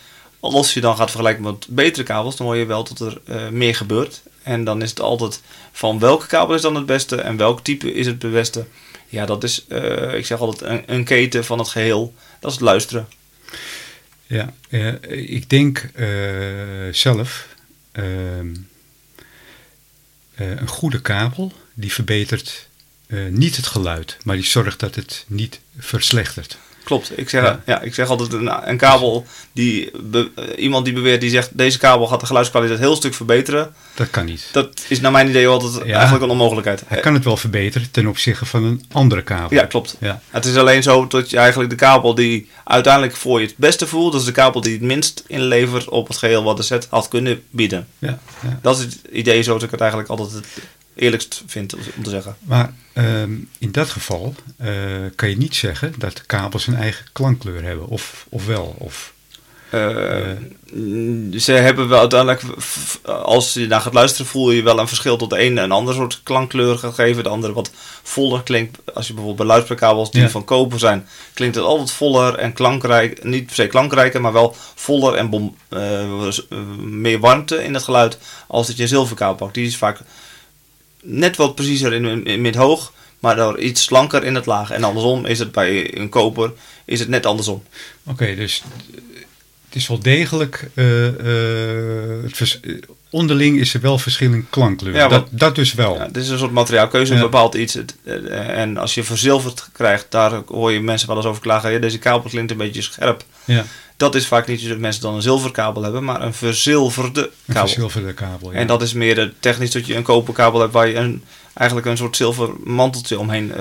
[0.52, 3.50] als je dan gaat vergelijken met betere kabels, dan hoor je wel dat er eh,
[3.50, 4.22] meer gebeurt.
[4.44, 7.94] En dan is het altijd van welke kabel is dan het beste en welk type
[7.94, 8.66] is het beste.
[9.14, 12.14] Ja, dat is, eh, ik zeg altijd, een, een keten van het geheel.
[12.40, 13.08] Dat is het luisteren.
[14.28, 14.54] Ja,
[15.08, 16.08] ik denk eh,
[16.92, 17.48] zelf
[17.92, 18.56] ehm,
[20.36, 22.68] eh, een goede kabel die verbetert
[23.30, 26.58] niet het geluid, maar die zorgt dat het niet verslechtert.
[26.84, 27.12] Klopt.
[27.18, 27.62] Ik zeg, Ja.
[27.66, 27.82] ja.
[27.82, 31.78] ik zeg altijd, een, een kabel die, be- eh, iemand die beweert, die zegt, deze
[31.78, 33.74] kabel gaat de geluidskwaliteit heel stuk verbeteren.
[33.96, 34.48] Dat kan niet.
[34.52, 35.94] Dat is naar mijn idee altijd Ja.
[35.94, 36.84] eigenlijk een onmogelijkheid.
[36.88, 39.58] Hij kan het wel verbeteren ten opzichte van een andere kabel.
[39.58, 39.96] Ja, klopt.
[40.00, 43.56] Ja, Het is alleen zo dat je eigenlijk de kabel die uiteindelijk voor je het
[43.58, 46.64] beste voelt, dat is de kabel die het minst inlevert op het geheel wat de
[46.64, 47.88] set had kunnen bieden.
[48.00, 48.60] ja, ja.
[48.62, 50.32] Dat is het idee zoals ik het eigenlijk altijd
[50.96, 52.36] eerlijkst vind om te zeggen.
[52.40, 54.72] Maar ehm, in dat geval eh,
[55.16, 57.88] kan je niet zeggen dat kabels een eigen klankkleur hebben.
[57.88, 58.76] Of, of wel.
[58.78, 59.14] Of,
[59.70, 59.80] Eh,
[61.40, 62.42] Ze hebben wel uiteindelijk,
[63.06, 65.94] als je naar gaat luisteren, voel je wel een verschil tot de ene een ander
[65.94, 67.72] soort klankkleur gaat geven, de andere wat
[68.04, 68.78] voller klinkt.
[68.94, 70.30] Als je bijvoorbeeld bij luidspreekkabels die Ja.
[70.30, 74.56] van koper zijn, klinkt het altijd voller en klankrijk, niet per se klankrijker, maar wel
[74.76, 76.08] voller en bom, eh,
[76.80, 79.54] meer warmte in het geluid als dat je een zilverkabel pakt.
[79.54, 80.00] Die is vaak
[81.04, 84.72] net wat preciezer in, het hoog, maar door iets slanker in het laag.
[84.72, 86.52] En andersom is het bij een koper
[86.86, 87.64] is het net andersom.
[88.04, 88.64] Oké, dus
[89.74, 90.70] het is wel degelijk.
[90.74, 92.74] eh, eh, het vers- eh,
[93.10, 94.96] onderling is er wel verschil in klankkleur.
[94.96, 95.96] Ja, dat, dat dus wel.
[95.96, 97.20] Ja, dit is een soort materiaalkeuze, Ja.
[97.22, 97.74] bepaalt iets.
[97.74, 97.96] Het,
[98.38, 101.72] en als je verzilverd krijgt, daar hoor je mensen wel eens over klagen.
[101.72, 103.24] Ja, deze kabel klinkt een beetje scherp.
[103.46, 103.66] Ja,
[103.98, 107.62] Dat is vaak niet dat mensen dan een zilverkabel hebben, maar een verzilverde een kabel.
[107.68, 108.52] verzilverde kabel.
[108.52, 108.58] Ja.
[108.58, 111.98] En dat is meer technisch dat je een koperkabel hebt waar je een, eigenlijk een
[111.98, 113.52] soort zilver manteltje omheen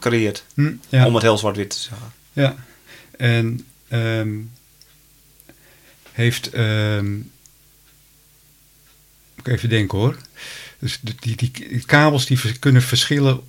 [0.00, 0.44] creëert.
[0.54, 1.06] Hm, ja.
[1.06, 2.12] Om het heel zwart-wit te zeggen.
[2.32, 2.54] Ja,
[3.16, 4.28] en ehm,
[6.18, 6.50] heeft.
[6.50, 7.14] ehm,
[9.34, 10.16] moet ik even denken hoor.
[10.78, 13.40] Dus die, die, die kabels die kunnen verschillen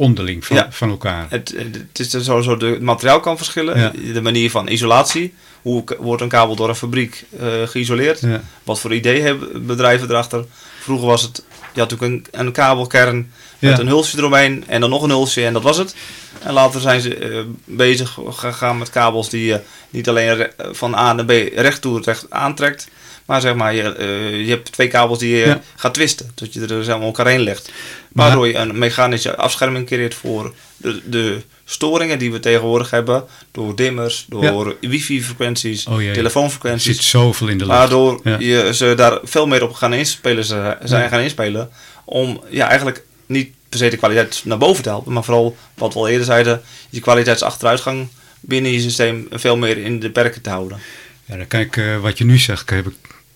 [0.00, 0.66] onderling van, Ja.
[0.70, 1.26] van elkaar.
[1.28, 1.54] Het,
[1.88, 4.12] het is dus sowieso de het materiaal kan verschillen, Ja.
[4.12, 5.34] de manier van isolatie.
[5.62, 8.20] Hoe wordt een kabel door een fabriek eh, geïsoleerd?
[8.20, 10.44] Ja, Wat voor idee hebben bedrijven erachter?
[10.80, 14.90] Vroeger was het, je had natuurlijk een, een kabelkern met een hulsje eromheen en dan
[14.90, 15.94] nog een hulsje en dat was het.
[16.42, 19.60] En later zijn ze eh, bezig gegaan met kabels die je
[19.90, 22.88] niet alleen van A naar B recht toe recht aantrekt.
[23.30, 25.60] Maar zeg maar, je, eh, je hebt twee kabels die je Ja.
[25.76, 26.30] gaat twisten.
[26.34, 27.70] Dat je er dus helemaal elkaar heen legt.
[28.12, 33.24] Waardoor je een mechanische afscherming creëert voor de, de storingen die we tegenwoordig hebben.
[33.52, 36.08] Door dimmers, door wifi-frequenties, Oh jee.
[36.08, 36.96] er telefoonfrequenties.
[36.96, 37.78] zit zoveel in de lucht.
[37.78, 38.36] Waardoor Ja.
[38.38, 41.70] je ze daar veel meer op gaan inspelen, ze- zijn gaan inspelen.
[42.04, 45.12] Om ja, eigenlijk niet per se de kwaliteit naar boven te helpen.
[45.12, 48.08] Maar vooral, wat we al eerder zeiden, je kwaliteitsachteruitgang
[48.40, 50.78] binnen je systeem veel meer in de perken te houden.
[51.24, 52.86] Ja, dan ik, eh, wat je nu zegt, ik,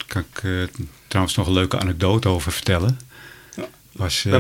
[0.06, 0.50] kan ik eh,
[1.08, 2.98] trouwens nog een leuke anekdote over vertellen.
[3.56, 4.32] Ja, Was, eh,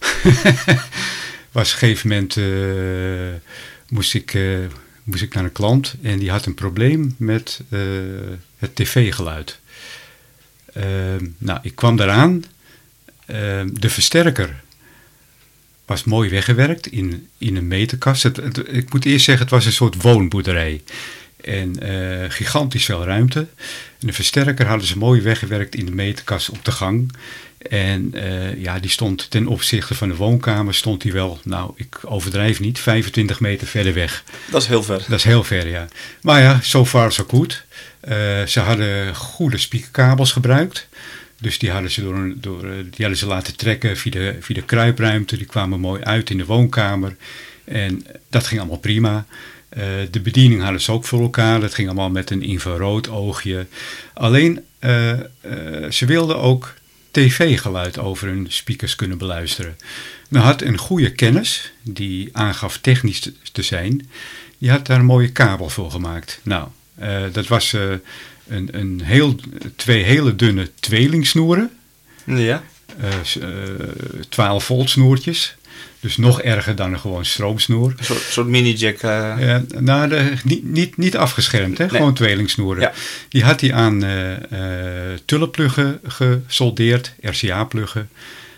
[1.52, 3.50] was een gegeven moment eh,
[3.88, 4.38] moest, ik,
[5.04, 7.60] moest ik naar een klant en die had een probleem met
[8.58, 9.58] het tv-geluid.
[10.72, 12.44] Ehm, nou, ik kwam daaraan.
[13.26, 14.62] Ehm, de versterker
[15.86, 18.22] was mooi weggewerkt in, in een meterkast.
[18.22, 20.82] Het, het- ik moet eerst zeggen, het was een soort woonboerderij.
[21.44, 23.38] En eh, gigantisch veel ruimte.
[24.00, 27.12] En de versterker hadden ze mooi weggewerkt in de meterkast op de gang.
[27.70, 31.98] En eh, ja, die stond ten opzichte van de woonkamer, stond die wel, nou, ik
[32.04, 34.24] overdrijf niet, 25 meter verder weg.
[34.50, 34.98] Dat is heel ver.
[35.08, 35.88] Dat is heel ver, ja.
[36.20, 37.64] Maar ja, so far so good.
[38.00, 40.88] Eh, ze hadden goede speakerkabels gebruikt.
[41.40, 44.54] Dus die hadden ze, door, een- door, die hadden ze laten trekken via de, via
[44.54, 45.36] de kruipruimte.
[45.36, 47.16] Die kwamen mooi uit in de woonkamer.
[47.64, 49.26] En dat ging allemaal prima.
[49.72, 51.60] Eh, de bediening hadden ze ook voor elkaar.
[51.60, 53.66] Dat ging allemaal met een infrarood oogje.
[54.14, 55.20] Alleen, eh, eh,
[55.90, 56.74] ze wilden ook
[57.10, 59.76] tv-geluid over hun speakers kunnen beluisteren.
[60.28, 64.08] Nou had een goede kennis, die aangaf technisch te, zijn,
[64.58, 66.40] die had daar een mooie kabel voor gemaakt.
[66.42, 66.68] Nou,
[67.32, 67.72] dat was
[68.48, 69.36] een, een heel,
[69.76, 71.70] twee hele dunne tweelingsnoeren,
[72.26, 72.62] Ja.
[73.00, 73.48] eh, s- eh,
[74.28, 75.56] 12 volt snoertjes.
[76.02, 77.94] Dus nog erger dan een gewoon stroomsnoer.
[77.98, 78.96] Een soort, soort mini-jack.
[78.96, 81.84] eh, Eh, nou, de, niet, niet, niet afgeschermd, hè?
[81.84, 81.96] Nee.
[81.96, 82.82] gewoon tweelingsnoeren.
[82.82, 82.92] Ja.
[83.28, 84.32] Die had hij aan eh
[85.12, 88.08] eh, tullenpluggen gesoldeerd, RCA-pluggen,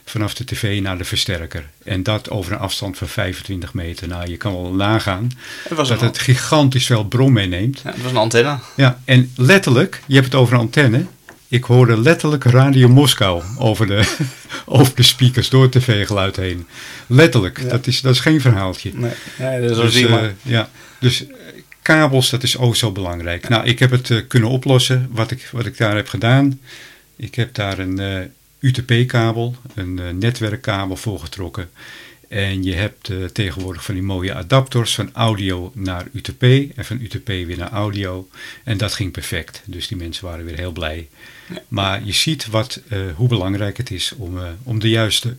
[0.04, 1.64] vanaf de tv naar de versterker.
[1.84, 4.08] En dat over een afstand van 25 meter.
[4.08, 5.30] Nou, je kan wel nagaan
[5.68, 7.80] het, was dat een, het gigantisch veel brom meeneemt.
[7.84, 8.58] ja, het was een antenne.
[8.76, 11.06] Ja, en letterlijk, je hebt het over een antenne.
[11.54, 14.14] Ik hoorde letterlijk Radio Moskou over de,
[14.66, 16.66] over de speakers door het tv-geluid heen.
[17.06, 17.68] Letterlijk, Ja.
[17.68, 18.90] dat, is, dat is geen verhaaltje.
[18.94, 20.34] Nee, dat is Dus, maar.
[20.42, 21.34] ja, dus eh,
[21.82, 23.48] kabels, dat is ook zo belangrijk.
[23.48, 26.60] Nou, ik heb het eh, kunnen oplossen, wat ik, wat ik daar heb gedaan.
[27.16, 31.70] Ik heb daar een UTP-kabel, een netwerkkabel voor getrokken.
[32.28, 36.42] En je hebt tegenwoordig van die mooie adapters van audio naar UTP
[36.76, 38.28] en van UTP weer naar audio.
[38.64, 39.62] En dat ging perfect.
[39.64, 41.08] Dus die mensen waren weer heel blij.
[41.68, 45.36] Maar je ziet wat, eh, hoe belangrijk het is om, eh, om de juiste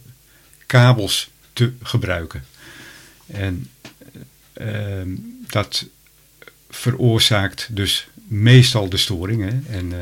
[0.66, 2.46] kabels te gebruiken.
[3.28, 3.70] En
[4.54, 5.10] eh, ehm,
[5.48, 5.86] dat
[6.70, 10.00] veroorzaakt dus meestal de storingen en, eh,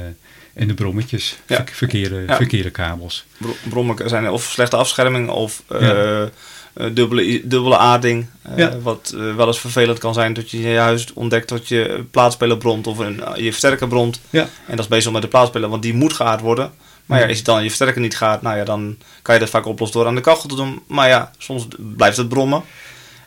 [0.53, 1.65] en de brommetjes, Ja.
[1.71, 2.35] verkeerde, Ja.
[2.35, 3.25] verkeerde kabels.
[3.37, 6.29] Bro- Brommen zijn of slechte afscherming of Ja.
[6.73, 8.25] Eh, dubbele, dubbele aarding.
[8.41, 8.79] eh, Ja.
[8.79, 12.05] Wat eh, wel eens vervelend kan zijn dat je in je huis ontdekt dat je
[12.11, 14.19] plaatspeler bromt of een, je versterker bromt.
[14.29, 14.41] Ja.
[14.41, 16.71] En dat is meestal met de plaatspeler, want die moet geaard worden.
[17.05, 19.49] Maar ja, is het dan je versterker niet gaat, nou ja, dan kan je dat
[19.49, 20.81] vaak oplossen door aan de kachel te doen.
[20.87, 22.63] Maar ja, soms blijft het brommen.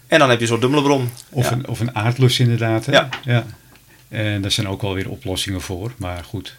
[0.07, 1.11] En dan heb je zo'n dubbele brom.
[1.31, 1.53] Of, Ja.
[1.53, 2.87] een, of een aardlus inderdaad.
[2.87, 2.93] Hè?
[2.93, 3.09] Ja.
[3.25, 3.47] ja.
[4.09, 6.57] En daar zijn ook wel weer oplossingen voor, maar goed.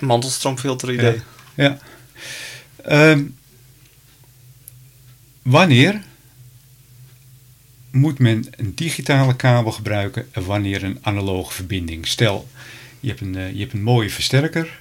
[0.00, 1.20] Mantelstroomfilter idee.
[1.54, 1.78] Ja.
[2.84, 3.22] Ehm,
[5.42, 6.02] wanneer
[7.90, 12.06] moet men een digitale kabel gebruiken en wanneer een analoge verbinding?
[12.06, 12.48] Stel,
[13.00, 14.78] je hebt een, eh, je hebt een mooie versterker.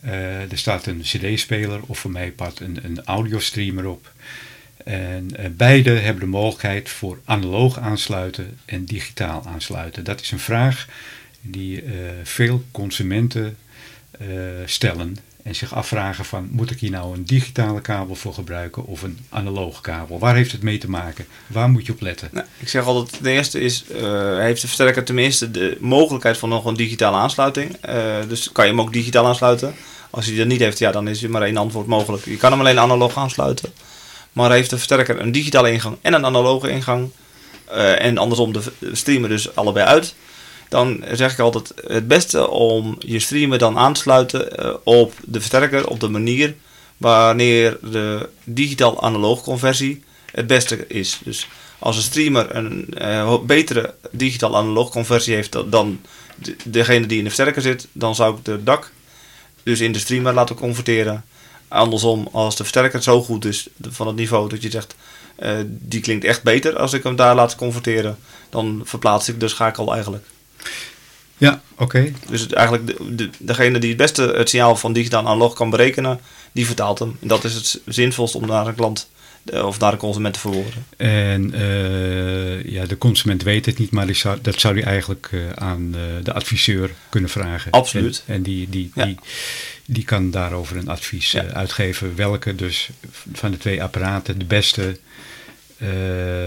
[0.00, 4.12] eh, er staat een cd-speler of voor mij part een, een audiostreamer op.
[4.84, 10.04] En eh, beide hebben de mogelijkheid voor analoog aansluiten en digitaal aansluiten.
[10.04, 10.88] Dat is een vraag
[11.40, 11.82] die
[12.22, 13.56] veel consumenten
[14.64, 15.16] stellen
[15.50, 19.18] en zich afvragen van moet ik hier nou een digitale kabel voor gebruiken of een
[19.28, 20.18] analoge kabel?
[20.18, 21.26] Waar heeft het mee te maken?
[21.46, 22.28] Waar moet je op letten?
[22.32, 26.48] Nou, ik zeg altijd, de eerste is, eh, heeft de versterker tenminste de mogelijkheid van
[26.48, 27.76] nog een digitale aansluiting.
[27.80, 27.94] Eh,
[28.28, 29.74] dus kan je hem ook digitaal aansluiten.
[30.10, 32.24] Als hij dat niet heeft, ja, dan is er maar één antwoord mogelijk.
[32.24, 33.72] Je kan hem alleen analoog aansluiten.
[34.32, 37.10] Maar heeft de versterker een digitale ingang en een analoge ingang,
[37.64, 40.14] eh, en andersom de de streamer dus allebei uit,
[40.70, 45.12] dan zeg ik altijd het beste om je streamer dan aan te sluiten eh, op
[45.24, 46.54] de versterker op de manier
[46.96, 50.02] wanneer de digitaal-analoog conversie
[50.32, 51.20] het beste is.
[51.24, 56.00] Dus als een streamer een eh, betere digitaal-analoog conversie heeft dan- dan
[56.34, 58.90] de- degene die in de versterker zit, dan zou ik de DAC
[59.62, 61.24] dus in de streamer laten converteren.
[61.68, 64.94] Andersom, als de versterker zo goed is van het niveau dat je zegt,
[65.36, 68.18] eh, die klinkt echt beter als ik hem daar laat converteren,
[68.50, 70.24] dan verplaats ik de schakel eigenlijk.
[71.36, 72.12] Ja, oké.
[72.28, 75.70] Dus het, eigenlijk de, de, degene die het beste het signaal van digitaal analog kan
[75.70, 76.20] berekenen,
[76.52, 77.16] die vertaalt hem.
[77.20, 79.08] En dat is het zinvolst om naar een klant
[79.44, 80.86] eh, of naar een consument te verwoorden.
[80.96, 85.28] En eh, ja, de consument weet het niet, maar die zou, dat zou hij eigenlijk
[85.32, 87.70] eh, aan de adviseur kunnen vragen.
[87.72, 88.22] Absoluut.
[88.26, 89.04] En, en die, die, Ja.
[89.04, 89.18] die,
[89.84, 91.44] die kan daarover een advies Ja.
[91.44, 92.88] uitgeven welke dus
[93.32, 94.98] van de twee apparaten de beste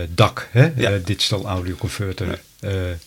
[0.10, 0.98] DAC, hè, Ja.
[1.06, 2.40] Digital Audio Converter,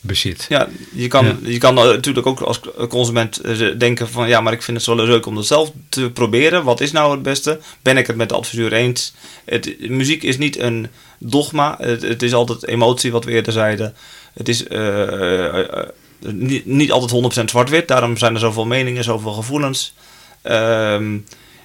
[0.01, 0.47] bezit.
[0.49, 1.37] Ja, je kan, Ja.
[1.43, 4.95] Je kan natuurlijk ook als consument eh, denken van ja, maar ik vind het zo
[4.95, 6.65] leuk om dat zelf te proberen.
[6.65, 7.61] Wat is nou het beste?
[7.83, 9.15] Ben ik het met de adviseur eens?
[9.45, 10.89] Het, muziek is niet een
[11.19, 11.77] dogma.
[11.81, 13.95] Het, het is altijd emotie, wat we eerder zeiden.
[14.35, 15.89] Het is eh, eh, eh,
[16.21, 17.89] niet, niet altijd 100% zwart-wit.
[17.89, 19.95] Daarom zijn er zoveel meningen, zoveel gevoelens.
[20.43, 21.19] Ehm,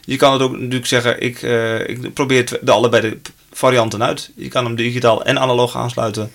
[0.06, 3.18] je kan het ook natuurlijk zeggen, ik, eh, ik probeer de allebei de
[3.52, 4.32] varianten uit.
[4.36, 6.32] Je kan hem digitaal en analoog aansluiten.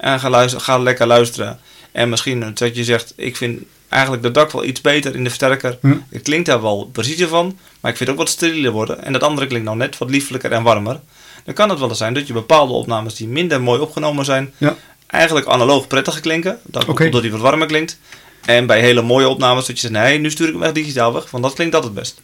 [0.00, 1.60] En ga, luisteren, ga lekker luisteren.
[1.92, 5.28] En misschien dat je zegt, ik vind eigenlijk de dak wel iets beter in de
[5.28, 5.78] versterker.
[5.80, 5.96] Hm.
[6.08, 9.04] Het klinkt daar wel precies van, maar ik vind het ook wat sterieler worden.
[9.04, 11.00] En dat andere klinkt nou net wat liefelijker en warmer.
[11.44, 14.52] Dan kan het wel eens zijn dat je bepaalde opnames die minder mooi opgenomen zijn,
[14.58, 14.76] Ja.
[15.06, 16.58] eigenlijk analoog prettiger klinken.
[16.64, 16.84] Dat.
[16.84, 17.98] Omdat die wat warmer klinkt.
[18.44, 21.12] En bij hele mooie opnames dat je zegt, nee, nu stuur ik hem echt digitaal
[21.12, 22.20] weg, want dat klinkt dat het best.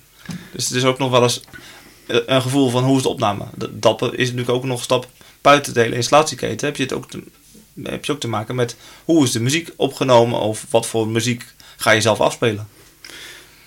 [0.53, 1.41] Dus het is ook nog wel eens
[2.07, 3.45] eh, een gevoel van hoe is de opname.
[3.71, 5.09] Dat is natuurlijk ook nog een stap
[5.41, 6.67] buiten de hele installatieketen.
[6.67, 7.23] Heb je, het ook te,
[7.83, 11.45] heb je ook te maken met hoe is de muziek opgenomen of wat voor muziek
[11.77, 12.69] ga je zelf afspelen.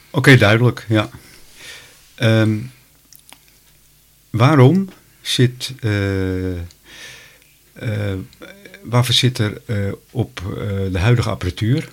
[0.10, 1.10] Oké, duidelijk, ja.
[2.16, 2.58] Ehm,
[4.30, 4.90] waarom
[5.22, 6.60] zit, uh, uh,
[8.82, 10.42] waarvoor zit er uh, op
[10.92, 11.90] de huidige apparatuur,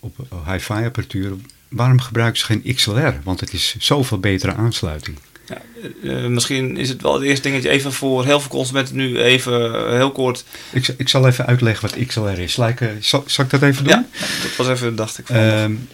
[0.00, 1.32] op hi-fi apparatuur,
[1.68, 3.14] waarom gebruiken ze geen XLR?
[3.24, 5.18] Want het is zoveel betere aansluiting.
[5.48, 9.88] Ja, misschien is het wel het eerste dingetje even voor heel veel consumenten nu even
[9.96, 10.44] heel kort.
[10.72, 12.56] Ik, ik zal even uitleggen wat XLR is.
[12.56, 13.92] Like, zal, zal, ik dat even doen?
[13.92, 14.06] Ja,
[14.42, 15.26] dat was even, dacht ik.
[15.26, 15.88] Van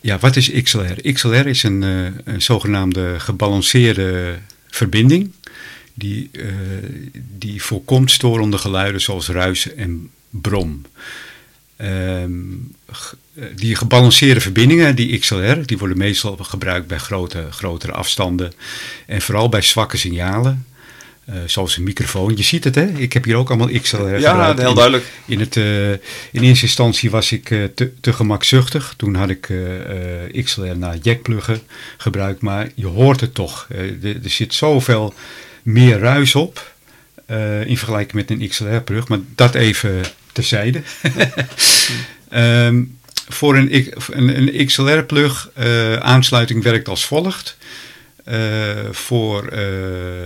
[0.00, 1.12] ja, wat is XLR?
[1.12, 1.82] XLR is een,
[2.24, 4.38] een zogenaamde gebalanceerde
[4.70, 5.32] verbinding
[5.94, 6.52] die, uh,
[7.38, 10.82] die voorkomt storende geluiden zoals ruis en brom.
[11.76, 12.74] Um,
[13.56, 18.52] die gebalanceerde verbindingen, die XLR, die worden meestal gebruikt bij grote, grotere afstanden
[19.06, 20.66] en vooral bij zwakke signalen.
[21.28, 22.36] Uh, zoals een microfoon.
[22.36, 22.86] Je ziet het, hè?
[22.86, 24.58] Ik heb hier ook allemaal XLR ja, gebruikt.
[24.58, 25.04] Ja, heel duidelijk.
[25.26, 28.94] In, het, uh, in eerste instantie was ik uh, te, te, gemakzuchtig.
[28.96, 29.52] Toen had ik
[30.44, 31.60] XLR naar jackpluggen
[31.96, 32.40] gebruikt.
[32.40, 33.66] Maar je hoort het toch.
[33.70, 35.14] Er, er zit zoveel
[35.62, 36.74] meer ruis op.
[37.64, 39.08] in vergelijking met een XLR-plug.
[39.08, 40.02] Maar dat even
[40.34, 40.82] terzijde.
[42.32, 45.50] um, voor een, een, een XLR-plug
[46.00, 47.56] aansluiting werkt als volgt.
[48.28, 49.60] Uh, voor uh,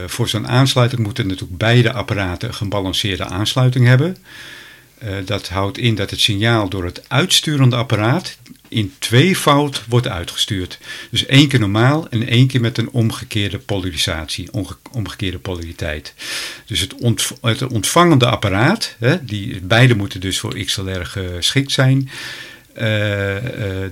[0.06, 4.16] voor zo'n aansluiting moeten natuurlijk beide apparaten een gebalanceerde aansluiting hebben.
[5.24, 8.38] Dat houdt in dat het signaal door het uitsturende apparaat
[8.68, 10.78] in tweevoud wordt uitgestuurd.
[11.10, 16.14] Dus één keer normaal en één keer met een omgekeerde polarisatie, omge omgekeerde polariteit.
[16.66, 22.10] Dus het, ont het ontvangende apparaat, hè, die, beide moeten dus voor XLR geschikt zijn,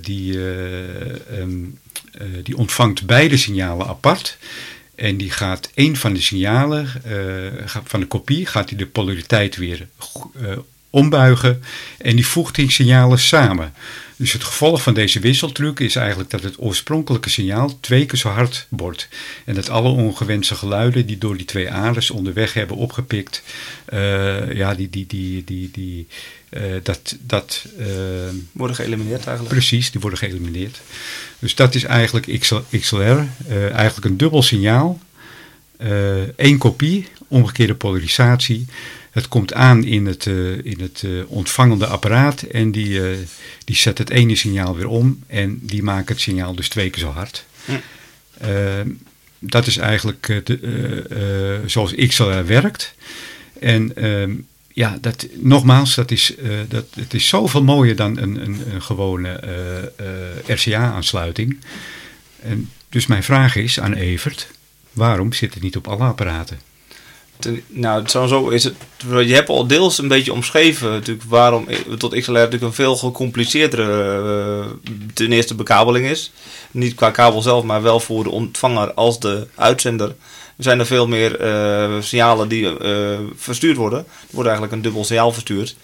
[0.00, 1.78] die um,
[2.20, 4.38] uh, die ontvangt beide signalen apart.
[4.94, 6.88] En die gaat een van de signalen,
[7.84, 9.86] van de kopie, gaat hij de polariteit weer
[10.90, 11.62] ombuigen.
[11.98, 13.72] En die voegt die signalen samen.
[14.18, 18.28] Dus het gevolg van deze wisseltruc is eigenlijk dat het oorspronkelijke signaal twee keer zo
[18.28, 19.08] hard wordt.
[19.44, 23.42] En dat alle ongewenste geluiden die door die twee aders onderweg hebben opgepikt,
[23.92, 26.06] uh, ja, die, die, die, die, die,
[26.50, 27.86] uh, dat, dat uh,
[28.52, 29.48] worden geëlimineerd eigenlijk.
[29.48, 30.80] Precies, die worden geëlimineerd.
[31.38, 33.26] Dus dat is eigenlijk XL, XLR,
[33.72, 35.00] eigenlijk een dubbel signaal,
[36.36, 38.66] één kopie, omgekeerde polarisatie.
[39.16, 43.16] Het komt aan in het, uh, in het uh, ontvangende apparaat en die, uh,
[43.64, 47.02] die zet het ene signaal weer om en die maakt het signaal dus twee keer
[47.02, 47.44] zo hard.
[47.64, 48.84] Hm.
[49.38, 52.94] dat is eigenlijk de, zoals XLR werkt.
[53.60, 54.34] En ehm,
[54.72, 56.34] ja, dat, nogmaals, dat is,
[56.68, 59.40] dat, het is zoveel mooier dan een, een, een gewone
[60.46, 61.58] RCA-aansluiting.
[62.40, 64.48] En dus mijn vraag is aan Evert,
[64.92, 66.65] waarom zit het niet op alle apparaten?
[67.66, 68.74] Nou, sowieso is het.
[69.08, 71.66] Je hebt al deels een beetje omschreven natuurlijk waarom
[71.98, 76.32] tot XLR natuurlijk een veel gecompliceerdere uh, ten eerste bekabeling is.
[76.70, 80.08] Niet qua kabel zelf, maar wel voor de ontvanger als de uitzender.
[80.56, 83.98] Er zijn er veel meer uh, signalen die uh, verstuurd worden.
[83.98, 85.76] Er wordt eigenlijk een dubbel signaal verstuurd.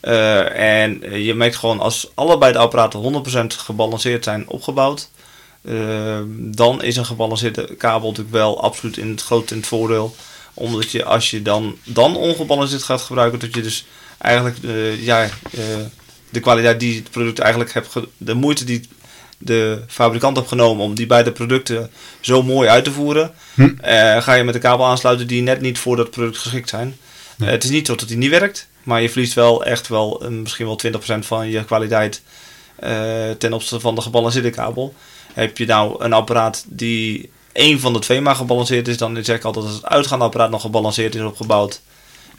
[0.00, 5.10] en je merkt gewoon als allebei de apparaten 100% gebalanceerd zijn opgebouwd.
[6.28, 10.14] dan is een gebalanceerde kabel natuurlijk wel absoluut in het groot in het voordeel
[10.54, 13.86] omdat je als je dan, dan ongebalanceerd gaat gebruiken, dat je dus
[14.18, 15.30] eigenlijk uh, ja, uh,
[16.30, 18.88] de kwaliteit die het product eigenlijk hebt, de moeite die
[19.38, 21.90] de fabrikant heeft genomen om die beide producten
[22.20, 23.62] zo mooi uit te voeren, hm.
[23.62, 26.96] uh, ga je met een kabel aansluiten die net niet voor dat product geschikt zijn.
[27.44, 30.66] het is niet zo dat die niet werkt, maar je verliest wel echt wel misschien
[30.66, 32.22] wel 20% van je kwaliteit
[33.38, 34.94] ten opzichte van de gebalanceerde kabel.
[35.32, 39.36] Heb je nou een apparaat die één van de twee maar gebalanceerd is, dan zeg
[39.36, 41.80] ik altijd dat het uitgaande apparaat nog gebalanceerd is opgebouwd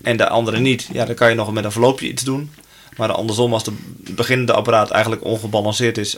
[0.01, 0.89] en de andere niet.
[0.91, 2.51] Ja, dan kan je nog met een verloopje iets doen.
[2.97, 6.17] Maar andersom, als de beginnende apparaat eigenlijk ongebalanceerd is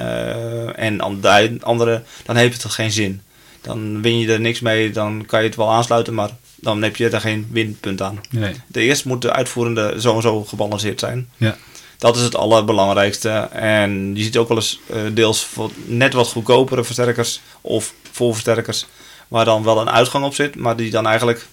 [0.00, 3.22] uh, en de andere, dan heeft het geen zin.
[3.60, 6.96] Dan win je er niks mee, dan kan je het wel aansluiten, maar dan heb
[6.96, 8.20] je er geen winpunt aan.
[8.30, 8.54] Nee.
[8.66, 11.28] De eerste moet de uitvoerende zo en zo gebalanceerd zijn.
[11.36, 11.56] Ja.
[11.98, 13.28] Dat is het allerbelangrijkste.
[13.52, 15.48] En je ziet ook wel eens uh, deels
[15.84, 18.86] net wat goedkopere versterkers of voorversterkers.
[19.28, 20.54] Waar dan wel een uitgang op zit.
[20.54, 21.46] Maar die dan eigenlijk,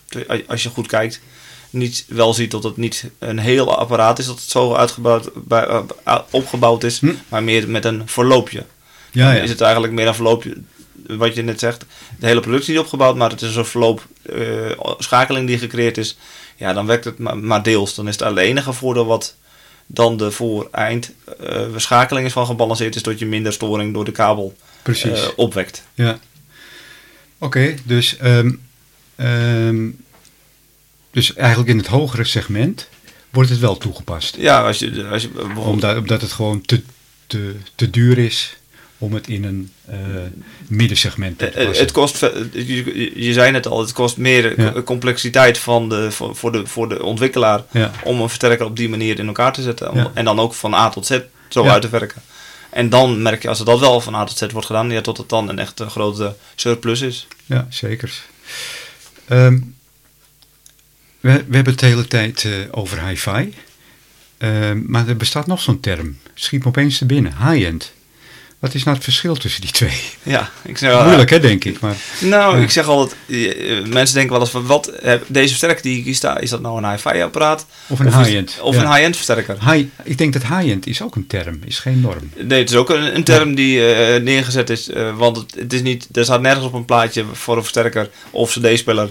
[0.47, 1.21] als je goed kijkt,
[1.69, 4.25] niet wel ziet dat het niet een heel apparaat is.
[4.25, 5.67] Dat het zo uitgebouwd, bij,
[6.07, 6.99] uh, opgebouwd is.
[6.99, 7.13] Hm?
[7.29, 8.65] Maar meer met een verloopje.
[9.11, 9.41] Ja, ja.
[9.41, 10.57] is het eigenlijk meer een verloopje.
[11.07, 11.85] Wat je net zegt.
[12.19, 16.17] De hele productie is niet Maar het is een verloop uh, schakeling die gecreëerd is.
[16.55, 17.95] Ja, dan werkt het maar, maar deels.
[17.95, 19.35] Dan is het alleen enige voordeel wat
[19.87, 21.11] dan de voor-eind
[21.41, 21.75] uh,
[22.25, 25.23] is van gebalanceerd is, dat je minder storing door de kabel Precies.
[25.23, 25.83] eh, opwekt.
[25.93, 26.19] Ja.
[27.37, 28.51] Oké, dus, ehm,
[29.15, 29.87] ehm,
[31.11, 32.89] dus eigenlijk in het hogere segment
[33.29, 34.35] wordt het wel toegepast.
[34.39, 35.65] Ja, als je, als je bijvoorbeeld...
[35.67, 36.81] Omdat, omdat het gewoon te,
[37.27, 38.57] te, te duur is
[38.97, 39.97] om het in een eh,
[40.67, 41.83] middensegment te Eh, eh, passen.
[41.85, 42.19] Het kost,
[42.53, 44.81] je, je zei net al, het kost meer Ja.
[44.81, 48.89] complexiteit van de, voor, voor de, voor de ontwikkelaar ja, om een versterker op die
[48.89, 49.91] manier in elkaar te zetten.
[49.91, 50.11] Om- Ja.
[50.13, 51.19] En dan ook van A tot Z
[51.49, 52.21] zo uit te werken.
[52.75, 55.17] En dan merk je, als dat wel van A tot Z wordt gedaan, ja, tot
[55.17, 57.27] het dan een echt grote surplus is.
[57.45, 58.23] ja, zeker.
[59.27, 59.59] Ehm,
[61.19, 63.53] we, we hebben het de hele tijd eh, over hi-fi.
[64.37, 66.17] Ehm, maar er bestaat nog zo'n term.
[66.33, 67.31] Schiet me opeens te binnen.
[67.37, 67.93] High-end.
[68.65, 70.01] Wat is nou het verschil tussen die twee?
[70.23, 71.79] Ja, ik zeg, Moeilijk hè, denk ik.
[71.79, 72.63] Maar, Nou, Ja.
[72.63, 76.03] ik zeg altijd, eh, eh, mensen denken wel eens van, wat, eh, deze versterker die
[76.03, 77.65] hier staat, is dat nou een hi-fi apparaat?
[77.87, 78.57] of een Of high-end.
[78.61, 78.81] Of ja.
[78.81, 79.57] een high-end versterker?
[79.71, 82.29] High, ik denk dat high-end is ook een term, is geen norm.
[82.35, 85.73] Nee, het is ook een, een term die eh, neergezet is, eh, want het, het
[85.73, 89.09] is niet, er staat nergens op een plaatje voor een versterker of cd-speler.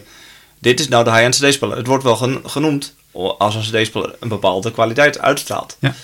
[0.59, 1.77] Dit is nou de high-end cd-speler.
[1.77, 2.95] Het wordt wel gen- genoemd
[3.39, 5.77] als een cd-speler een bepaalde kwaliteit uitstraalt.
[5.81, 5.95] Ja.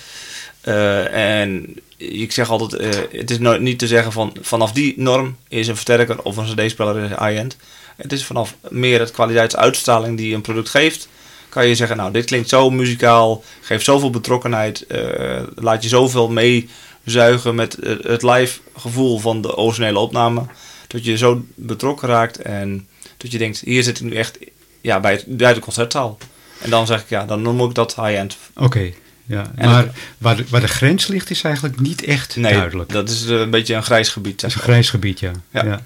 [0.61, 4.95] Eh, en ik zeg altijd, eh, het is nooit niet te zeggen van vanaf die
[4.97, 7.57] norm is een versterker of een cd-speler high-end.
[7.97, 11.09] Het is vanaf meer het kwaliteitsuitstraling die een product geeft.
[11.49, 16.29] Kan je zeggen, nou dit klinkt zo muzikaal, geeft zoveel betrokkenheid, eh, laat je zoveel
[16.29, 20.43] meezuigen met het live gevoel van de originele opname.
[20.87, 24.39] Dat je zo betrokken raakt en dat je denkt, hier zit ik nu echt
[24.81, 26.19] ja, bij, het, bij de concertzaal.
[26.61, 28.37] En dan zeg ik, ja, dan noem ik dat high-end.
[28.57, 28.93] Oké,
[29.31, 29.51] ja.
[29.57, 32.93] En maar het- waar de, waar de grens ligt is eigenlijk niet echt Nee, duidelijk.
[32.93, 34.41] dat is eh, een beetje een grijs gebied.
[34.41, 35.31] Dat is een grijs gebied, ja.
[35.51, 35.65] Ja.
[35.65, 35.81] Ja,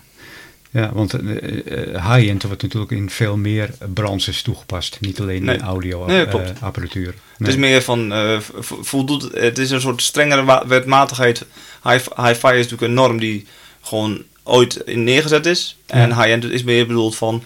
[0.70, 0.90] ja.
[0.92, 1.36] want eh,
[1.95, 4.97] eh, high-end wordt natuurlijk in veel meer branches toegepast.
[5.01, 5.57] Niet alleen Nee.
[5.57, 6.51] in audio Nee, klopt.
[6.57, 7.14] eh, apparatuur.
[7.38, 11.45] Het is meer van, vo- voldoet, het is een soort strengere wetmatigheid.
[11.82, 13.47] Hi- Hi-fi is natuurlijk een norm die
[13.82, 15.76] gewoon ooit in neergezet is.
[15.86, 17.42] En high-end is meer bedoeld van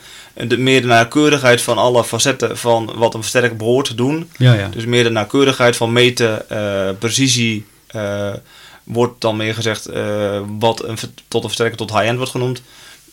[0.46, 4.30] de, meer de nauwkeurigheid van alle facetten van wat een versterker behoort te doen.
[4.36, 4.68] Ja, ja.
[4.68, 8.32] Dus meer de nauwkeurigheid van meten, eh, precisie, eh,
[8.84, 10.96] wordt dan meer gezegd eh, wat een,
[11.28, 12.62] tot een versterker tot high-end wordt genoemd.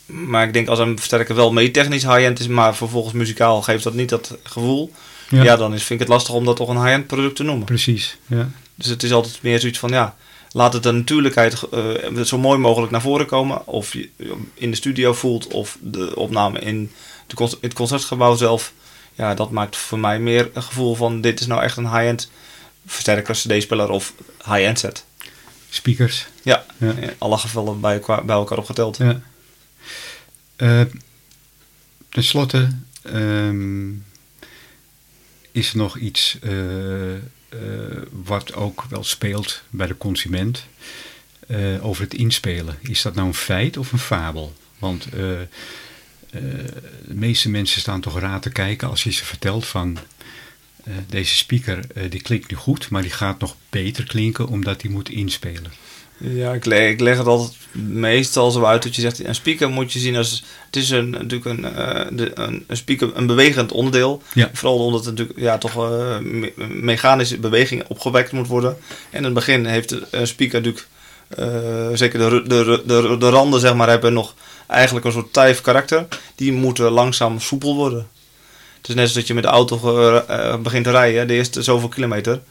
[0.06, 3.94] Maar ik denk als een versterker wel meettechnisch high-end is, maar vervolgens muzikaal geeft dat
[3.94, 4.92] niet dat gevoel.
[5.30, 5.44] ja.
[5.44, 7.66] Ja, dan is, vind ik het lastig om dat toch een high-end product te noemen.
[7.66, 8.50] Precies, ja.
[8.76, 10.16] Dus het is altijd meer zoiets van, ja,
[10.56, 13.68] laat het de natuurlijkheid eh, zo mooi mogelijk naar voren komen.
[13.68, 14.10] Of je
[14.54, 16.92] in de studio voelt, of de opname in,
[17.28, 18.74] de, het concertgebouw zelf.
[19.14, 22.30] Ja, dat maakt voor mij meer een gevoel van, dit is nou echt een high-end
[22.86, 24.14] versterker, cd-speler of
[24.46, 25.06] high-end set.
[25.70, 26.28] Speakers.
[26.44, 26.92] Ja, Ja.
[26.92, 28.98] in alle gevallen bij, elkaar- bij elkaar opgeteld.
[28.98, 29.22] Ja.
[30.56, 30.82] Eh,
[32.10, 32.68] ten slotte
[33.04, 33.90] ehm,
[35.52, 36.52] is er nog iets eh,
[38.24, 40.66] wat ook wel speelt bij de consument
[41.48, 42.78] eh, over het inspelen.
[42.82, 44.54] Is dat nou een feit of een fabel?
[44.80, 45.48] Want eh, eh,
[47.08, 49.98] de meeste mensen staan toch raar te kijken als je ze vertelt van
[50.86, 54.82] eh, deze speaker eh, die klinkt nu goed, maar die gaat nog beter klinken omdat
[54.82, 55.72] die moet inspelen.
[56.18, 57.54] Ja, ik leg, ik leg het altijd
[57.90, 61.10] meestal zo uit dat je zegt, een speaker moet je zien als, het is een,
[61.10, 64.22] natuurlijk een, eh, de, een, een speaker, een bewegend onderdeel.
[64.34, 64.50] Ja.
[64.54, 68.78] Vooral omdat het natuurlijk ja, toch eh, me- mechanische beweging opgewekt moet worden.
[69.10, 70.88] En in het begin heeft een speaker natuurlijk,
[71.28, 74.34] eh, zeker de, de, de, de randen zeg maar, hebben nog
[74.68, 76.08] eigenlijk een soort stijf karakter.
[76.36, 78.08] Die moeten langzaam soepel worden.
[78.78, 81.64] Het is net zoals dat je met de auto eh, begint te rijden, de eerste
[81.64, 82.42] zoveel kilometer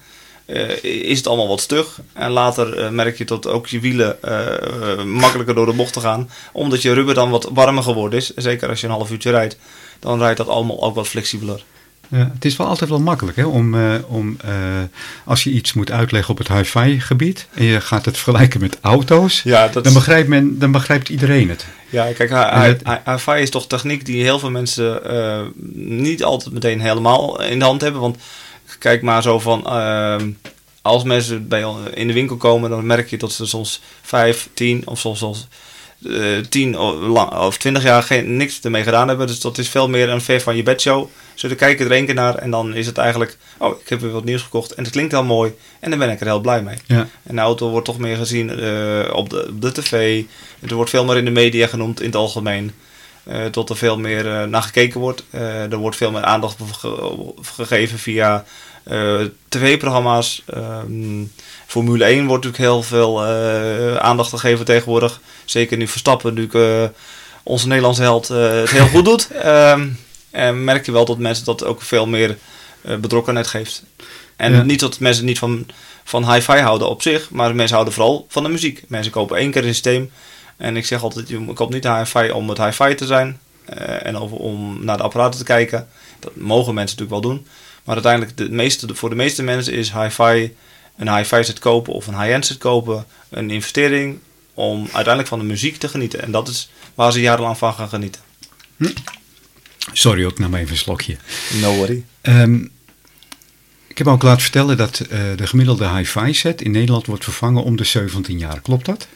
[0.47, 2.01] eh, is het allemaal wat stug.
[2.13, 6.01] En later eh, merk je dat ook je wielen eh, makkelijker door de bocht te
[6.01, 6.31] gaan.
[6.53, 8.33] Omdat je rubber dan wat warmer geworden is.
[8.37, 9.57] Zeker als je een half uurtje rijdt.
[9.99, 11.65] Dan rijdt dat allemaal ook wat flexibeler.
[12.09, 13.77] Ja, het is wel altijd wel makkelijk hè, om,
[14.09, 14.37] om
[15.25, 18.79] als je iets moet uitleggen op het hi-fi gebied en je gaat het vergelijken met
[18.81, 21.67] auto's, Ja, dat dan, begrijpt men, dan begrijpt iedereen het.
[21.91, 22.31] ja kijk,
[23.07, 25.01] hi-fi is toch techniek die heel veel mensen
[25.75, 28.01] niet altijd meteen helemaal in de hand hebben.
[28.01, 28.17] Want
[28.79, 30.31] kijk maar zo van, ehm,
[30.83, 31.65] als mensen bij,
[31.95, 35.47] in de winkel komen, dan merk je dat ze soms 5, 10 of soms zelfs
[36.05, 39.27] eh 10 of, lang, of 20 jaar geen, niks ermee gedaan hebben.
[39.27, 41.09] Dus dat is veel meer een ver van je bedshow.
[41.35, 44.11] Ze kijken er één keer naar en dan is het eigenlijk, oh, ik heb weer
[44.11, 45.55] wat nieuws gekocht en het klinkt heel mooi.
[45.81, 46.77] En dan ben ik er heel blij mee.
[46.87, 50.23] Ja, En de auto wordt toch meer gezien eh, op, de, op de tv.
[50.69, 52.73] Er wordt veel meer in de media genoemd in het algemeen.
[53.25, 55.25] Eh, tot er veel meer eh, naar gekeken wordt.
[55.31, 58.45] Eh, er wordt veel meer aandacht ge- gegeven via
[59.49, 60.43] tv-programma's.
[60.47, 61.23] Ehm,
[61.67, 63.25] Formule 1 wordt natuurlijk heel veel
[64.01, 65.21] aandacht gegeven tegenwoordig.
[65.45, 66.93] Zeker nu Verstappen natuurlijk
[67.43, 69.29] onze Nederlandse held het heel goed doet.
[69.43, 69.89] Ehm,
[70.31, 72.39] en merk je wel dat mensen dat ook veel meer
[73.01, 73.83] betrokkenheid geeft.
[74.37, 74.63] En Ja.
[74.63, 75.67] niet dat mensen niet van,
[76.05, 78.83] van hi-fi houden op zich, maar mensen houden vooral van de muziek.
[78.89, 80.11] Mensen kopen één keer een systeem
[80.57, 83.39] En ik zeg altijd, je koopt niet de hi-fi om het hi-fi te zijn.
[83.65, 85.89] eh, en over, om naar de apparaten te kijken.
[86.19, 87.47] Dat mogen mensen natuurlijk wel doen.
[87.85, 90.55] Maar uiteindelijk, de meeste, voor de meeste mensen is hi-fi,
[90.97, 94.19] een hi-fi set kopen of een high-end set kopen, een investering
[94.55, 96.23] om uiteindelijk van de muziek te genieten.
[96.23, 98.21] En dat is waar ze jarenlang van gaan genieten.
[99.93, 101.17] Sorry, ook maar even een slokje.
[101.61, 102.05] No worry.
[102.21, 102.55] Ehm,
[103.87, 107.63] ik heb ook laten vertellen dat eh, de gemiddelde hi-fi set in Nederland wordt vervangen
[107.63, 108.61] om de 17 jaar.
[108.61, 109.07] Klopt dat?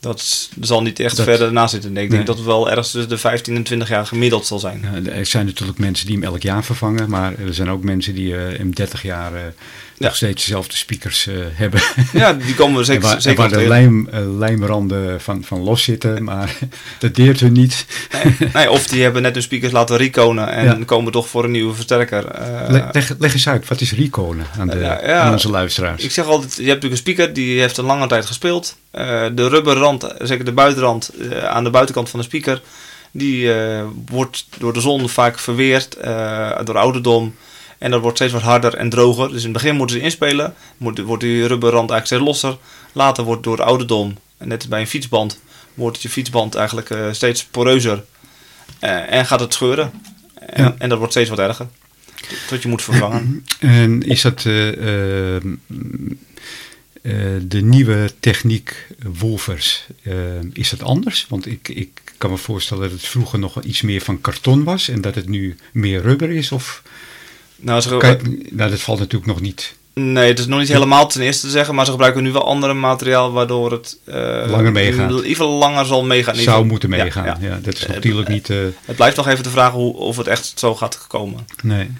[0.00, 1.92] Dat zal niet echt Dat- verder naast zitten.
[1.92, 4.58] Nee, ik denk dat het wel ergens tussen de 15 en 20 jaar gemiddeld zal
[4.58, 5.06] zijn.
[5.06, 8.36] Er zijn natuurlijk mensen die hem elk jaar vervangen, maar er zijn ook mensen die
[8.36, 9.40] eh in 30 jaar eh,
[9.98, 10.06] Ja.
[10.06, 11.80] nog steeds dezelfde speakers eh, hebben.
[12.12, 15.44] Ja, die komen we en zeker, waar, en zeker waar de lijm, eh, lijmranden van,
[15.44, 16.56] van los zitten, maar
[16.98, 17.86] dat deert hun niet.
[18.24, 20.84] Nee, nee, of die hebben net hun speakers laten reconen en Ja.
[20.84, 22.26] komen toch voor een nieuwe versterker.
[22.26, 26.02] Eh, Le- leg, leg eens uit, wat is reconen aan, de, Ja, aan onze luisteraars?
[26.02, 28.76] ik zeg altijd, je hebt natuurlijk een speaker die heeft een lange tijd gespeeld.
[29.34, 31.10] De rubberrand, zeker de buitenrand
[31.42, 32.60] aan de buitenkant van de speaker,
[33.10, 33.50] die
[34.06, 35.96] wordt door de zon vaak verweerd
[36.64, 37.34] door ouderdom.
[37.78, 39.28] En dat wordt steeds wat harder en droger.
[39.28, 40.54] Dus in het begin moeten ze inspelen.
[40.76, 42.58] Wordt die rubberrand eigenlijk steeds losser.
[42.92, 45.40] Later wordt door de ouderdom, en net als bij een fietsband,
[45.74, 48.04] wordt je fietsband eigenlijk eh, steeds poreuzer.
[48.78, 49.90] Eh, en gaat het scheuren.
[50.34, 50.74] En, Ja.
[50.78, 51.66] en dat wordt steeds wat erger.
[52.48, 53.44] Tot je moet vervangen.
[53.60, 55.42] En is dat eh, eh, eh,
[57.42, 58.86] de nieuwe techniek
[59.18, 59.86] Wolvers,
[60.52, 61.26] is dat anders?
[61.28, 64.88] Want ik, ik kan me voorstellen dat het vroeger nog iets meer van karton was
[64.88, 66.52] en dat het nu meer rubber is.
[66.52, 66.82] Of,
[67.56, 68.18] Nou, ze,
[68.50, 71.52] nou, dat valt natuurlijk nog niet Nee, het is nog niet helemaal ten eerste te
[71.52, 74.14] zeggen, maar ze gebruiken nu wel andere materiaal waardoor het eh,
[74.46, 75.12] Langer meegaat.
[75.24, 76.34] Geval langer zal meegaan.
[76.36, 77.24] Zou moeten meegaan.
[77.24, 77.58] Ja, ja.
[77.62, 78.50] dat is Eh, natuurlijk niet...
[78.50, 81.46] eh, Het blijft nog even de vraag hoe, of het echt zo gaat komen.
[81.62, 81.90] nee.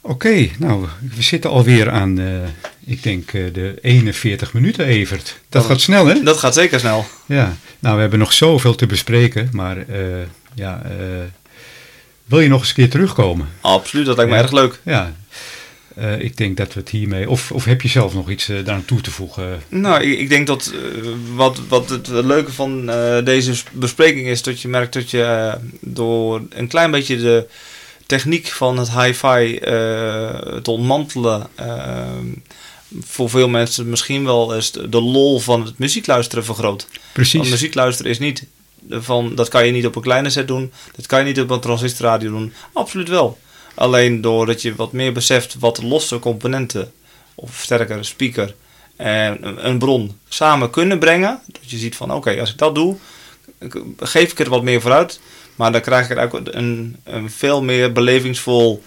[0.00, 2.20] Oké, nou, we zitten alweer aan,
[2.84, 5.24] ik denk, de 41 minuten, Evert.
[5.48, 6.22] Dat Dat- gaat snel, hè?
[6.22, 7.04] Dat gaat zeker snel.
[7.26, 9.84] Ja, nou, we hebben nog zoveel te bespreken, maar
[10.54, 10.82] ja,
[12.32, 13.48] wil je nog eens een keer terugkomen?
[13.60, 14.42] Absoluut, dat lijkt me Ja.
[14.42, 14.80] erg leuk.
[14.84, 15.14] Ja,
[15.96, 18.56] eh, ik denk dat we het hiermee, of, of heb je zelf nog iets uh,
[18.64, 19.62] daaraan toe te voegen?
[19.68, 24.42] Nou, ik, ik denk dat eh, wat, wat het leuke van eh, deze bespreking is,
[24.42, 27.46] dat je merkt dat je eh, door een klein beetje de
[28.06, 32.06] techniek van het hi-fi eh, te ontmantelen, eh,
[33.00, 36.86] voor veel mensen misschien wel eens de, lol van het muziekluisteren vergroot.
[36.90, 37.50] Want Precies.
[37.50, 38.46] muziek luisteren is niet
[38.90, 41.50] van dat kan je niet op een kleine set doen, dat kan je niet op
[41.50, 42.52] een transistorradio doen.
[42.72, 43.38] Absoluut wel.
[43.74, 46.92] Alleen doordat je wat meer beseft wat losse componenten,
[47.34, 48.54] of versterker, speaker
[48.96, 51.40] en een- een bron samen kunnen brengen.
[51.46, 52.96] Dat je ziet van oké, als ik dat doe,
[54.00, 55.20] geef ik er wat meer vooruit.
[55.56, 58.82] Maar dan krijg ik er ook een, een veel meer belevingsvol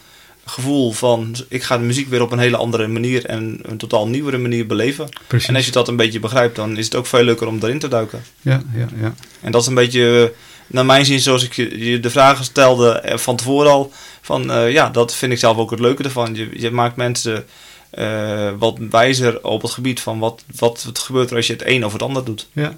[0.45, 4.07] gevoel van ik ga de muziek weer op een hele andere manier en een totaal
[4.07, 5.09] nieuwere manier beleven.
[5.27, 5.47] Precies.
[5.47, 7.79] En als je dat een beetje begrijpt, dan is het ook veel leuker om erin
[7.79, 8.23] te duiken.
[8.41, 9.15] Ja, ja, ja.
[9.41, 10.33] En dat is een beetje,
[10.67, 13.91] naar mijn zin, zoals ik je de vragen stelde eh, van tevoren al.
[14.21, 16.35] Van eh, ja, dat vind ik zelf ook het leuke ervan.
[16.35, 17.45] Je, je maakt mensen
[17.89, 21.65] eh, wat wijzer op het gebied van wat, wat het gebeurt er als je het
[21.65, 22.47] een of het ander doet.
[22.53, 22.75] ja.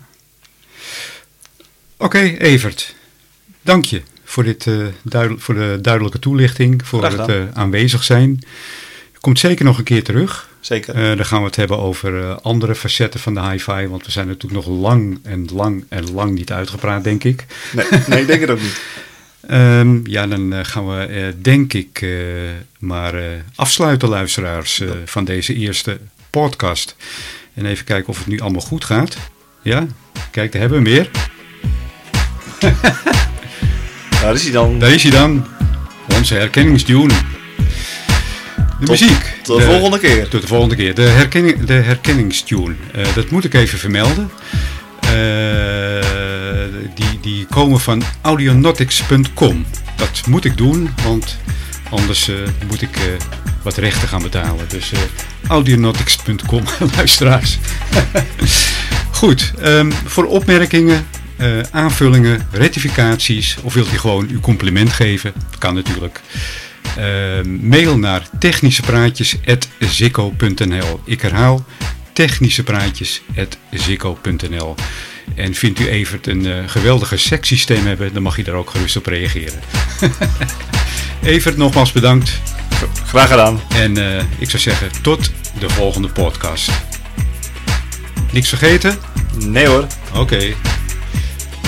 [1.99, 2.95] Oké, Evert.
[3.61, 8.39] Dank je voor, dit, eh, duidel- voor de duidelijke toelichting, voor het eh, aanwezig zijn.
[9.19, 10.49] Komt zeker nog een keer terug.
[10.59, 10.95] Zeker.
[10.95, 13.87] Eh, dan gaan we het hebben over andere facetten van de hi-fi.
[13.87, 17.45] Want we zijn natuurlijk nog lang en lang en lang niet uitgepraat, denk ik.
[17.71, 18.81] Nee, nee, ik denk het ook niet.
[19.47, 22.05] Ehm, ja, dan gaan we, denk ik,
[22.79, 23.13] maar
[23.55, 25.99] afsluiten, luisteraars, van deze eerste
[26.29, 26.95] podcast.
[27.53, 29.17] En even kijken of het nu allemaal goed gaat.
[29.61, 29.87] Ja,
[30.31, 31.09] kijk, daar hebben we hem weer.
[34.27, 34.79] Daar is hij dan.
[34.79, 35.45] Daar is hij dan,
[36.15, 37.13] onze herkenningstune.
[38.57, 39.33] De Tot- muziek.
[39.43, 40.27] Tot de volgende keer.
[40.27, 40.95] Tot de volgende keer.
[40.95, 42.75] De, herkenning, de herkenningstune.
[42.93, 44.31] Eh, dat moet ik even vermelden.
[45.01, 45.09] Eh,
[46.95, 49.65] die, die komen van audionautics.com.
[49.95, 51.37] Dat moet ik doen, want
[51.89, 52.35] anders eh,
[52.69, 53.03] moet ik eh,
[53.63, 54.65] wat rechten gaan betalen.
[54.69, 54.91] Dus
[55.47, 56.63] audionautics.com,
[56.97, 57.57] luisteraars.
[59.11, 61.05] Goed, ehm, voor opmerkingen,
[61.37, 65.33] eh, aanvullingen, rectificaties of wilt u gewoon uw compliment geven?
[65.57, 66.21] Kan natuurlijk.
[66.95, 71.65] Eh, mail naar technischepraatjes.zikko.nl Ik herhaal,
[72.13, 74.75] technischepraatjes.zikko.nl
[75.35, 78.97] En vindt u Evert een eh, geweldige sekssysteem hebben, dan mag je daar ook gerust
[78.97, 79.59] op reageren.
[81.23, 82.39] Evert, nogmaals bedankt.
[83.05, 83.61] Graag gedaan.
[83.75, 83.97] En
[84.37, 86.71] ik zou zeggen, tot de volgende podcast.
[88.31, 88.97] Niks vergeten?
[89.39, 89.87] Nee hoor.
[90.13, 90.53] Oké.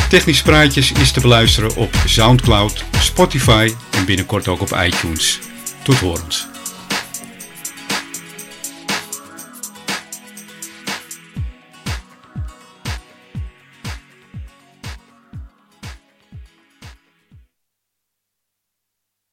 [0.09, 5.39] Technische Praatjes is te beluisteren op Soundcloud, Spotify en binnenkort ook op iTunes.
[5.83, 6.48] Tot horens.